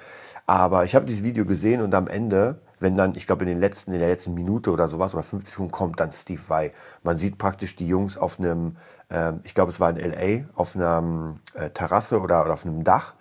Aber 0.46 0.86
ich 0.86 0.94
habe 0.94 1.06
dieses 1.06 1.24
Video 1.24 1.44
gesehen 1.44 1.82
und 1.82 1.96
am 1.96 2.08
Ende, 2.08 2.60
wenn 2.80 2.96
dann, 2.96 3.16
ich 3.16 3.26
glaube 3.26 3.46
in 3.46 3.50
den 3.50 3.60
letzten, 3.60 3.94
in 3.94 4.00
der 4.00 4.10
letzten 4.10 4.36
Minute 4.36 4.70
oder 4.70 4.88
sowas 4.88 5.16
oder 5.16 5.24
50 5.24 5.52
Sekunden 5.52 5.72
kommt 5.72 6.00
dann 6.00 6.12
Steve 6.12 6.42
Vai. 6.48 6.72
Man 7.02 7.18
sieht 7.18 7.40
praktisch 7.40 7.76
die 7.76 7.88
Jungs 7.88 8.16
auf 8.16 8.40
einem, 8.40 8.78
äh, 9.10 9.34
ich 9.44 9.56
glaube 9.56 9.72
es 9.72 9.80
war 9.80 9.90
in 9.90 9.98
L.A., 9.98 10.46
auf 10.56 10.76
einer 10.76 11.36
äh, 11.56 11.72
Terrasse 11.72 12.22
oder, 12.22 12.44
oder 12.44 12.54
auf 12.54 12.64
einem 12.64 12.84
Dach. 12.84 13.16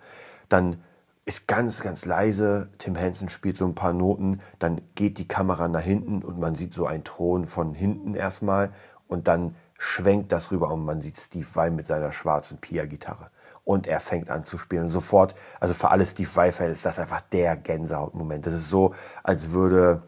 Dann 0.49 0.83
ist 1.25 1.47
ganz, 1.47 1.81
ganz 1.81 2.05
leise. 2.05 2.69
Tim 2.77 2.95
Henson 2.95 3.29
spielt 3.29 3.57
so 3.57 3.65
ein 3.65 3.75
paar 3.75 3.93
Noten. 3.93 4.41
Dann 4.59 4.81
geht 4.93 5.17
die 5.17 5.27
Kamera 5.27 5.67
nach 5.67 5.81
hinten 5.81 6.23
und 6.23 6.39
man 6.39 6.55
sieht 6.55 6.73
so 6.73 6.85
einen 6.85 7.03
Thron 7.03 7.47
von 7.47 7.73
hinten 7.73 8.13
erstmal. 8.13 8.69
Und 9.07 9.27
dann 9.27 9.55
schwenkt 9.77 10.31
das 10.31 10.51
rüber 10.51 10.71
und 10.71 10.85
man 10.85 11.01
sieht 11.01 11.17
Steve 11.17 11.47
Vai 11.51 11.69
mit 11.71 11.87
seiner 11.87 12.11
schwarzen 12.11 12.59
Pia-Gitarre. 12.59 13.31
Und 13.63 13.87
er 13.87 13.99
fängt 13.99 14.29
an 14.29 14.45
zu 14.45 14.59
spielen. 14.59 14.83
Und 14.83 14.89
sofort, 14.91 15.33
also 15.59 15.73
für 15.73 15.89
alle 15.89 16.05
Steve 16.05 16.29
Vai-Fans 16.31 16.71
ist 16.71 16.85
das 16.85 16.99
einfach 16.99 17.21
der 17.21 17.57
Gänsehautmoment. 17.57 18.45
Das 18.45 18.53
ist 18.53 18.69
so, 18.69 18.93
als 19.23 19.49
würde, 19.49 20.03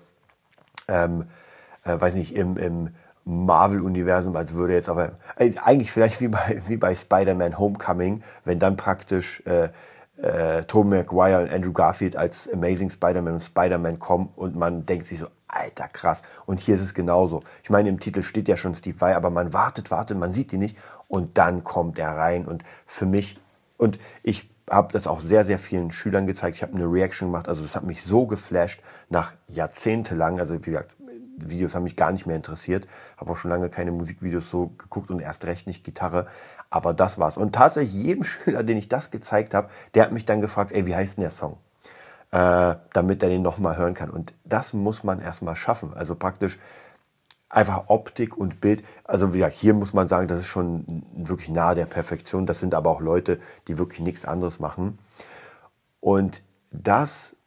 ähm, 0.87 1.25
äh, 1.83 1.99
weiß 1.99 2.13
nicht, 2.13 2.35
im, 2.35 2.55
im 2.57 2.89
Marvel-Universum, 3.25 4.35
als 4.35 4.53
würde 4.53 4.73
jetzt 4.73 4.89
aber, 4.89 5.17
eigentlich 5.35 5.91
vielleicht 5.91 6.21
wie 6.21 6.27
bei, 6.27 6.61
wie 6.67 6.77
bei 6.77 6.95
Spider-Man 6.95 7.57
Homecoming, 7.57 8.21
wenn 8.45 8.59
dann 8.59 8.77
praktisch 8.77 9.41
äh, 9.47 9.69
äh, 10.17 10.63
Tobey 10.63 10.89
Maguire 10.89 11.43
und 11.43 11.51
Andrew 11.51 11.73
Garfield 11.73 12.15
als 12.15 12.51
Amazing 12.51 12.89
Spider-Man 12.89 13.35
und 13.35 13.41
Spider-Man 13.41 13.99
kommen 13.99 14.29
und 14.35 14.55
man 14.55 14.85
denkt 14.85 15.07
sich 15.07 15.19
so, 15.19 15.27
alter 15.47 15.87
krass. 15.87 16.23
Und 16.45 16.59
hier 16.59 16.75
ist 16.75 16.81
es 16.81 16.93
genauso. 16.93 17.43
Ich 17.63 17.69
meine, 17.69 17.89
im 17.89 17.99
Titel 17.99 18.23
steht 18.23 18.47
ja 18.47 18.57
schon 18.57 18.75
Steve 18.75 18.99
Vai, 18.99 19.15
aber 19.15 19.29
man 19.29 19.53
wartet, 19.53 19.91
wartet, 19.91 20.17
man 20.17 20.33
sieht 20.33 20.53
ihn 20.53 20.59
nicht 20.59 20.77
und 21.07 21.37
dann 21.37 21.63
kommt 21.63 21.99
er 21.99 22.15
rein 22.17 22.45
und 22.45 22.63
für 22.85 23.05
mich, 23.05 23.39
und 23.77 23.99
ich 24.23 24.49
habe 24.69 24.91
das 24.91 25.07
auch 25.07 25.21
sehr, 25.21 25.45
sehr 25.45 25.59
vielen 25.59 25.91
Schülern 25.91 26.27
gezeigt. 26.27 26.57
Ich 26.57 26.63
habe 26.63 26.75
eine 26.75 26.91
Reaction 26.91 27.29
gemacht. 27.29 27.47
Also 27.47 27.61
das 27.61 27.75
hat 27.75 27.83
mich 27.83 28.03
so 28.03 28.27
geflasht 28.27 28.81
nach 29.09 29.31
jahrzehntelang. 29.49 30.39
Also 30.39 30.55
wie 30.55 30.71
gesagt, 30.71 30.95
Videos 31.37 31.75
haben 31.75 31.83
mich 31.83 31.95
gar 31.95 32.11
nicht 32.11 32.25
mehr 32.25 32.35
interessiert. 32.35 32.87
Habe 33.15 33.31
auch 33.31 33.37
schon 33.37 33.51
lange 33.51 33.69
keine 33.69 33.91
Musikvideos 33.91 34.49
so 34.49 34.73
geguckt 34.77 35.09
und 35.09 35.19
erst 35.19 35.45
recht 35.45 35.67
nicht 35.67 35.83
Gitarre. 35.83 36.27
Aber 36.69 36.93
das 36.93 37.17
war's. 37.17 37.37
Und 37.37 37.55
tatsächlich 37.55 37.93
jedem 37.93 38.23
Schüler, 38.25 38.63
den 38.63 38.77
ich 38.77 38.89
das 38.89 39.11
gezeigt 39.11 39.53
habe, 39.53 39.69
der 39.93 40.03
hat 40.03 40.11
mich 40.11 40.25
dann 40.25 40.41
gefragt, 40.41 40.71
ey, 40.71 40.85
wie 40.85 40.95
heißt 40.95 41.17
denn 41.17 41.23
der 41.23 41.31
Song? 41.31 41.57
Äh, 42.31 42.75
damit 42.93 43.23
er 43.23 43.29
den 43.29 43.41
nochmal 43.41 43.77
hören 43.77 43.93
kann. 43.93 44.09
Und 44.09 44.33
das 44.43 44.73
muss 44.73 45.03
man 45.03 45.21
erstmal 45.21 45.55
schaffen. 45.55 45.93
Also 45.93 46.15
praktisch 46.15 46.59
einfach 47.49 47.85
Optik 47.87 48.37
und 48.37 48.59
Bild. 48.59 48.83
Also 49.05 49.29
gesagt, 49.29 49.55
hier 49.55 49.73
muss 49.73 49.93
man 49.93 50.07
sagen, 50.07 50.27
das 50.27 50.41
ist 50.41 50.47
schon 50.47 51.03
wirklich 51.15 51.49
nahe 51.49 51.75
der 51.75 51.85
Perfektion. 51.85 52.45
Das 52.45 52.59
sind 52.59 52.73
aber 52.73 52.89
auch 52.89 53.01
Leute, 53.01 53.39
die 53.67 53.77
wirklich 53.77 54.01
nichts 54.01 54.25
anderes 54.25 54.59
machen. 54.59 54.99
Und 56.01 56.43
das 56.71 57.37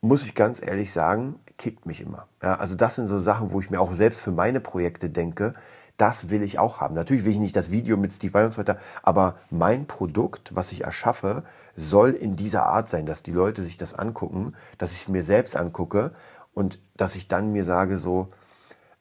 muss 0.00 0.24
ich 0.24 0.34
ganz 0.34 0.62
ehrlich 0.62 0.92
sagen, 0.92 1.38
kickt 1.58 1.86
mich 1.86 2.00
immer. 2.00 2.26
Ja, 2.42 2.56
also 2.56 2.74
das 2.74 2.94
sind 2.94 3.08
so 3.08 3.18
Sachen, 3.18 3.52
wo 3.52 3.60
ich 3.60 3.70
mir 3.70 3.80
auch 3.80 3.92
selbst 3.94 4.20
für 4.20 4.32
meine 4.32 4.60
Projekte 4.60 5.10
denke, 5.10 5.54
das 5.96 6.30
will 6.30 6.42
ich 6.42 6.58
auch 6.58 6.80
haben. 6.80 6.94
Natürlich 6.94 7.24
will 7.24 7.32
ich 7.32 7.38
nicht 7.38 7.56
das 7.56 7.70
Video 7.70 7.96
mit 7.96 8.12
Steve 8.12 8.34
Vai 8.34 8.44
und 8.44 8.52
so 8.52 8.58
weiter, 8.58 8.78
aber 9.02 9.36
mein 9.50 9.86
Produkt, 9.86 10.54
was 10.54 10.72
ich 10.72 10.84
erschaffe, 10.84 11.42
soll 11.74 12.10
in 12.10 12.36
dieser 12.36 12.66
Art 12.66 12.88
sein, 12.88 13.06
dass 13.06 13.22
die 13.22 13.32
Leute 13.32 13.62
sich 13.62 13.76
das 13.76 13.94
angucken, 13.94 14.54
dass 14.78 14.92
ich 14.92 15.02
es 15.02 15.08
mir 15.08 15.22
selbst 15.22 15.56
angucke 15.56 16.12
und 16.54 16.78
dass 16.96 17.16
ich 17.16 17.28
dann 17.28 17.52
mir 17.52 17.64
sage 17.64 17.98
so, 17.98 18.28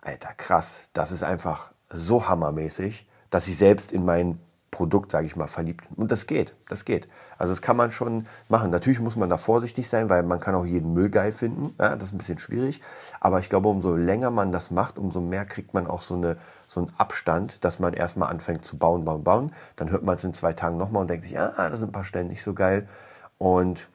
Alter, 0.01 0.34
krass, 0.36 0.81
das 0.93 1.12
ist 1.12 1.23
einfach 1.23 1.71
so 1.89 2.27
hammermäßig, 2.27 3.08
dass 3.29 3.47
ich 3.47 3.58
selbst 3.58 3.91
in 3.91 4.05
mein 4.05 4.39
Produkt, 4.76 5.14
sage 5.14 5.26
ich 5.26 5.38
mal, 5.38 5.48
verliebt. 5.48 5.86
Und 5.96 6.12
das 6.12 6.28
geht, 6.28 6.54
das 6.68 6.84
geht. 6.84 7.08
Also 7.38 7.54
das 7.54 7.62
kann 7.62 7.78
man 7.78 7.92
schon 7.92 8.28
machen. 8.50 8.72
Natürlich 8.72 9.00
muss 9.00 9.16
man 9.16 9.30
da 9.30 9.38
vorsichtig 9.38 9.88
sein, 9.88 10.10
weil 10.10 10.24
man 10.24 10.42
kann 10.42 10.54
auch 10.54 10.66
jeden 10.66 10.94
Müll 10.94 11.10
geil 11.10 11.32
finden. 11.32 11.74
Ja, 11.80 11.96
das 11.96 12.10
ist 12.10 12.14
ein 12.14 12.18
bisschen 12.18 12.40
schwierig. 12.40 12.82
Aber 13.22 13.40
ich 13.40 13.50
glaube, 13.50 13.70
umso 13.70 13.96
länger 13.96 14.32
man 14.32 14.52
das 14.52 14.72
macht, 14.72 15.00
umso 15.00 15.22
mehr 15.22 15.46
kriegt 15.46 15.74
man 15.74 15.88
auch 15.88 16.02
so, 16.02 16.16
eine, 16.16 16.36
so 16.68 16.82
einen 16.82 16.92
Abstand, 16.98 17.64
dass 17.64 17.80
man 17.80 17.94
erstmal 17.94 18.30
anfängt 18.30 18.66
zu 18.66 18.78
bauen, 18.78 19.06
bauen, 19.06 19.24
bauen. 19.24 19.54
Dann 19.78 19.92
hört 19.92 20.04
man 20.04 20.16
es 20.16 20.24
in 20.26 20.34
zwei 20.34 20.52
Tagen 20.52 20.78
nochmal 20.78 21.04
und 21.04 21.10
denkt 21.10 21.24
sich, 21.24 21.40
ah, 21.40 21.54
da 21.70 21.78
sind 21.78 21.90
ein 21.90 21.94
paar 21.94 22.04
Stellen 22.04 22.28
nicht 22.28 22.44
so 22.44 22.54
geil. 22.54 22.90
Und 23.38 23.88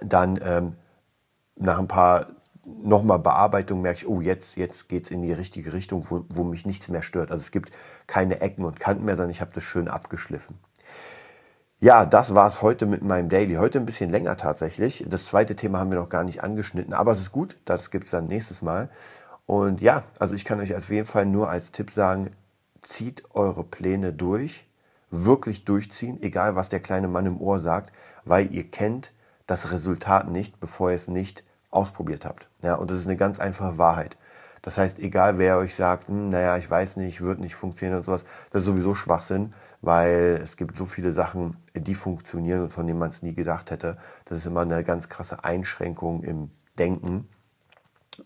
dann 0.00 0.40
ähm, 0.42 0.76
nach 1.56 1.78
ein 1.78 1.88
paar 1.88 2.28
nochmal 2.64 3.18
Bearbeitung 3.18 3.82
merke 3.82 4.00
ich, 4.00 4.08
oh, 4.08 4.20
jetzt, 4.20 4.56
jetzt 4.56 4.92
es 4.92 5.10
in 5.10 5.22
die 5.22 5.32
richtige 5.32 5.72
Richtung, 5.72 6.06
wo, 6.08 6.24
wo 6.28 6.44
mich 6.44 6.66
nichts 6.66 6.88
mehr 6.88 7.02
stört. 7.02 7.30
Also 7.30 7.40
es 7.40 7.50
gibt 7.50 7.72
keine 8.06 8.40
Ecken 8.40 8.64
und 8.64 8.78
Kanten 8.78 9.04
mehr, 9.04 9.16
sondern 9.16 9.30
ich 9.30 9.40
habe 9.40 9.52
das 9.54 9.64
schön 9.64 9.88
abgeschliffen. 9.88 10.58
Ja, 11.80 12.06
das 12.06 12.34
war 12.34 12.46
es 12.46 12.62
heute 12.62 12.86
mit 12.86 13.02
meinem 13.02 13.28
Daily. 13.28 13.54
Heute 13.54 13.80
ein 13.80 13.86
bisschen 13.86 14.08
länger 14.08 14.36
tatsächlich. 14.36 15.04
Das 15.08 15.26
zweite 15.26 15.56
Thema 15.56 15.80
haben 15.80 15.90
wir 15.90 15.98
noch 15.98 16.08
gar 16.08 16.22
nicht 16.22 16.44
angeschnitten, 16.44 16.94
aber 16.94 17.10
es 17.10 17.20
ist 17.20 17.32
gut, 17.32 17.56
das 17.64 17.90
gibt 17.90 18.04
es 18.04 18.12
dann 18.12 18.26
nächstes 18.26 18.62
Mal. 18.62 18.88
Und 19.46 19.82
ja, 19.82 20.04
also 20.20 20.36
ich 20.36 20.44
kann 20.44 20.60
euch 20.60 20.76
auf 20.76 20.88
jeden 20.90 21.06
Fall 21.06 21.26
nur 21.26 21.50
als 21.50 21.72
Tipp 21.72 21.90
sagen, 21.90 22.30
zieht 22.82 23.24
eure 23.34 23.64
Pläne 23.64 24.12
durch, 24.12 24.68
wirklich 25.10 25.64
durchziehen, 25.64 26.22
egal 26.22 26.54
was 26.54 26.68
der 26.68 26.80
kleine 26.80 27.08
Mann 27.08 27.26
im 27.26 27.40
Ohr 27.40 27.58
sagt, 27.58 27.92
weil 28.24 28.52
ihr 28.54 28.70
kennt 28.70 29.12
das 29.48 29.72
Resultat 29.72 30.28
nicht, 30.28 30.60
bevor 30.60 30.90
ihr 30.90 30.96
es 30.96 31.08
nicht 31.08 31.42
ausprobiert 31.72 32.24
habt. 32.24 32.48
Ja, 32.62 32.76
und 32.76 32.90
das 32.90 32.98
ist 32.98 33.06
eine 33.06 33.16
ganz 33.16 33.40
einfache 33.40 33.78
Wahrheit. 33.78 34.16
Das 34.62 34.78
heißt, 34.78 35.00
egal 35.00 35.38
wer 35.38 35.58
euch 35.58 35.74
sagt, 35.74 36.06
hm, 36.06 36.30
naja, 36.30 36.56
ich 36.56 36.70
weiß 36.70 36.96
nicht, 36.96 37.20
wird 37.20 37.40
nicht 37.40 37.56
funktionieren 37.56 37.98
und 37.98 38.04
sowas, 38.04 38.24
das 38.50 38.60
ist 38.60 38.66
sowieso 38.66 38.94
Schwachsinn, 38.94 39.52
weil 39.80 40.38
es 40.40 40.56
gibt 40.56 40.76
so 40.76 40.86
viele 40.86 41.10
Sachen, 41.12 41.56
die 41.74 41.96
funktionieren 41.96 42.62
und 42.62 42.72
von 42.72 42.86
denen 42.86 43.00
man 43.00 43.10
es 43.10 43.22
nie 43.22 43.34
gedacht 43.34 43.72
hätte. 43.72 43.96
Das 44.26 44.38
ist 44.38 44.46
immer 44.46 44.60
eine 44.60 44.84
ganz 44.84 45.08
krasse 45.08 45.44
Einschränkung 45.44 46.22
im 46.22 46.50
Denken. 46.78 47.28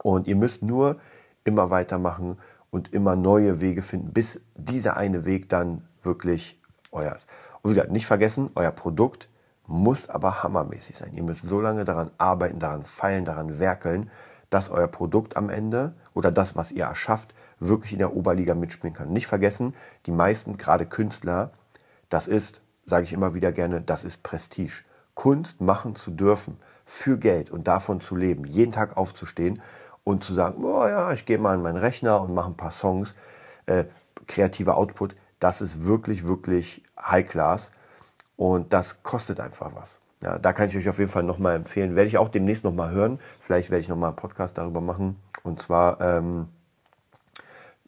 Und 0.02 0.26
ihr 0.26 0.36
müsst 0.36 0.62
nur 0.62 1.00
immer 1.44 1.70
weitermachen 1.70 2.38
und 2.70 2.92
immer 2.92 3.16
neue 3.16 3.62
Wege 3.62 3.80
finden, 3.80 4.12
bis 4.12 4.42
dieser 4.54 4.98
eine 4.98 5.24
Weg 5.24 5.48
dann 5.48 5.88
wirklich 6.02 6.60
euers. 6.92 7.26
Und 7.62 7.70
wie 7.70 7.74
gesagt, 7.74 7.92
nicht 7.92 8.06
vergessen, 8.06 8.50
euer 8.54 8.72
Produkt 8.72 9.28
muss 9.66 10.08
aber 10.08 10.42
hammermäßig 10.42 10.96
sein. 10.96 11.12
Ihr 11.14 11.22
müsst 11.22 11.44
so 11.44 11.60
lange 11.60 11.84
daran 11.84 12.10
arbeiten, 12.18 12.58
daran 12.58 12.84
feilen, 12.84 13.24
daran 13.24 13.58
werkeln, 13.58 14.10
dass 14.50 14.70
euer 14.70 14.88
Produkt 14.88 15.36
am 15.36 15.50
Ende 15.50 15.94
oder 16.14 16.30
das, 16.30 16.56
was 16.56 16.72
ihr 16.72 16.84
erschafft, 16.84 17.34
wirklich 17.58 17.92
in 17.92 17.98
der 17.98 18.14
Oberliga 18.14 18.54
mitspielen 18.54 18.94
kann. 18.94 19.12
Nicht 19.12 19.26
vergessen, 19.26 19.74
die 20.06 20.12
meisten, 20.12 20.56
gerade 20.56 20.86
Künstler, 20.86 21.50
das 22.08 22.28
ist, 22.28 22.62
sage 22.84 23.04
ich 23.04 23.12
immer 23.12 23.34
wieder 23.34 23.52
gerne, 23.52 23.80
das 23.80 24.04
ist 24.04 24.22
Prestige. 24.22 24.84
Kunst 25.14 25.60
machen 25.60 25.96
zu 25.96 26.10
dürfen, 26.10 26.58
für 26.84 27.18
Geld 27.18 27.50
und 27.50 27.66
davon 27.66 28.00
zu 28.00 28.14
leben, 28.14 28.44
jeden 28.44 28.70
Tag 28.70 28.96
aufzustehen 28.96 29.60
und 30.04 30.22
zu 30.22 30.34
sagen, 30.34 30.64
oh 30.64 30.86
ja, 30.86 31.12
ich 31.12 31.26
gehe 31.26 31.38
mal 31.38 31.54
an 31.54 31.62
meinen 31.62 31.78
Rechner 31.78 32.20
und 32.20 32.32
mache 32.32 32.50
ein 32.50 32.56
paar 32.56 32.70
Songs, 32.70 33.16
äh, 33.66 33.86
kreativer 34.28 34.76
Output, 34.76 35.16
das 35.40 35.60
ist 35.60 35.84
wirklich, 35.84 36.26
wirklich 36.26 36.82
High 36.98 37.26
Class 37.26 37.72
und 38.36 38.72
das 38.72 39.02
kostet 39.02 39.40
einfach 39.40 39.72
was. 39.74 40.00
Ja, 40.22 40.38
da 40.38 40.52
kann 40.52 40.68
ich 40.68 40.76
euch 40.76 40.88
auf 40.88 40.98
jeden 40.98 41.10
Fall 41.10 41.22
nochmal 41.22 41.56
empfehlen. 41.56 41.94
Werde 41.94 42.08
ich 42.08 42.18
auch 42.18 42.28
demnächst 42.28 42.64
nochmal 42.64 42.90
hören. 42.90 43.20
Vielleicht 43.38 43.70
werde 43.70 43.82
ich 43.82 43.88
nochmal 43.88 44.10
einen 44.10 44.16
Podcast 44.16 44.56
darüber 44.56 44.80
machen. 44.80 45.20
Und 45.42 45.60
zwar 45.60 46.00
ähm, 46.00 46.48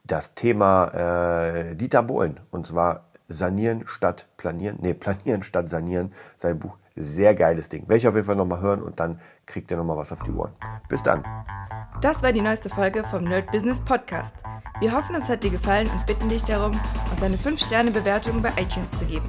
das 0.04 0.34
Thema 0.34 0.88
äh, 0.88 1.74
Dieter 1.74 2.02
Bohlen. 2.02 2.40
Und 2.50 2.66
zwar 2.66 3.06
Sanieren 3.28 3.86
statt 3.86 4.26
Planieren. 4.36 4.78
Nee, 4.80 4.94
Planieren 4.94 5.42
statt 5.42 5.68
Sanieren. 5.68 6.12
Sein 6.36 6.58
Buch. 6.58 6.76
Sehr 6.96 7.34
geiles 7.34 7.68
Ding. 7.68 7.82
Werde 7.82 7.96
ich 7.96 8.08
auf 8.08 8.14
jeden 8.14 8.26
Fall 8.26 8.36
nochmal 8.36 8.60
hören 8.60 8.82
und 8.82 8.98
dann 9.00 9.20
kriegt 9.46 9.70
ihr 9.70 9.76
nochmal 9.76 9.96
was 9.96 10.12
auf 10.12 10.22
die 10.22 10.32
Ohren. 10.32 10.52
Bis 10.88 11.02
dann. 11.02 11.24
Das 12.00 12.22
war 12.22 12.32
die 12.32 12.40
neueste 12.40 12.68
Folge 12.68 13.04
vom 13.04 13.24
Nerd 13.24 13.50
Business 13.50 13.80
Podcast. 13.84 14.34
Wir 14.80 14.92
hoffen, 14.92 15.14
es 15.14 15.28
hat 15.28 15.42
dir 15.44 15.50
gefallen 15.50 15.88
und 15.88 16.06
bitten 16.06 16.28
dich 16.28 16.44
darum, 16.44 16.78
uns 17.10 17.22
eine 17.22 17.36
5-Sterne-Bewertung 17.36 18.42
bei 18.42 18.50
iTunes 18.60 18.90
zu 18.92 19.04
geben. 19.04 19.28